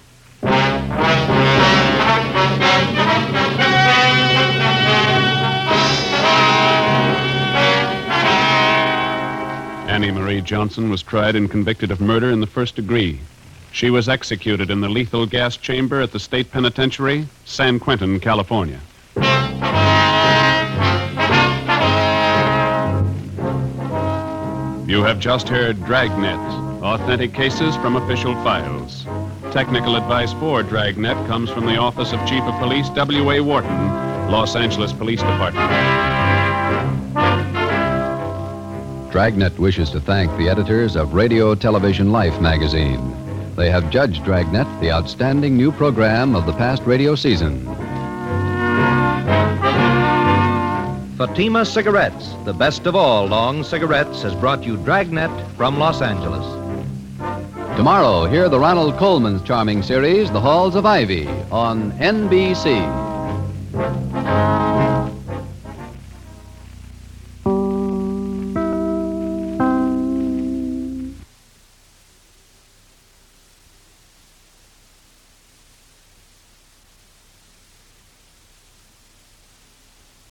Annie 9.87 10.09
Marie 10.09 10.41
Johnson 10.41 10.89
was 10.89 11.03
tried 11.03 11.35
and 11.35 11.47
convicted 11.47 11.91
of 11.91 12.01
murder 12.01 12.31
in 12.31 12.39
the 12.39 12.47
first 12.47 12.75
degree. 12.75 13.19
She 13.71 13.91
was 13.91 14.09
executed 14.09 14.71
in 14.71 14.81
the 14.81 14.89
lethal 14.89 15.27
gas 15.27 15.57
chamber 15.57 16.01
at 16.01 16.11
the 16.11 16.19
state 16.19 16.51
penitentiary, 16.51 17.27
San 17.45 17.79
Quentin, 17.79 18.19
California. 18.19 18.79
You 24.87 25.01
have 25.01 25.19
just 25.19 25.49
heard 25.49 25.83
Dragnet, 25.85 26.39
authentic 26.83 27.33
cases 27.33 27.75
from 27.77 27.95
official 27.95 28.35
files. 28.43 29.07
Technical 29.51 29.95
advice 29.95 30.31
for 30.33 30.61
Dragnet 30.61 31.17
comes 31.25 31.49
from 31.49 31.65
the 31.65 31.77
Office 31.77 32.13
of 32.13 32.23
Chief 32.27 32.43
of 32.43 32.53
Police 32.59 32.89
W.A. 32.89 33.41
Worton, 33.41 33.87
Los 34.29 34.55
Angeles 34.55 34.93
Police 34.93 35.21
Department. 35.21 35.71
Dragnet 39.11 39.57
wishes 39.57 39.89
to 39.89 39.99
thank 39.99 40.29
the 40.37 40.47
editors 40.47 40.95
of 40.95 41.15
Radio 41.15 41.55
Television 41.55 42.11
Life 42.11 42.39
magazine. 42.39 43.15
They 43.55 43.71
have 43.71 43.89
judged 43.89 44.23
Dragnet 44.23 44.67
the 44.81 44.91
outstanding 44.91 45.57
new 45.57 45.71
program 45.71 46.35
of 46.35 46.45
the 46.45 46.53
past 46.53 46.83
radio 46.83 47.15
season. 47.15 47.84
Fatima 51.17 51.63
Cigarettes, 51.63 52.35
the 52.43 52.51
best 52.51 52.85
of 52.85 52.93
all 52.93 53.25
long 53.25 53.63
cigarettes, 53.63 54.21
has 54.21 54.35
brought 54.35 54.65
you 54.65 54.75
Dragnet 54.75 55.31
from 55.55 55.79
Los 55.79 56.01
Angeles. 56.01 56.45
Tomorrow, 57.77 58.25
hear 58.25 58.49
the 58.49 58.59
Ronald 58.59 58.97
Colman's 58.97 59.41
charming 59.41 59.81
series, 59.81 60.29
The 60.29 60.41
Halls 60.41 60.75
of 60.75 60.85
Ivy, 60.85 61.25
on 61.51 61.93
NBC. 61.93 63.04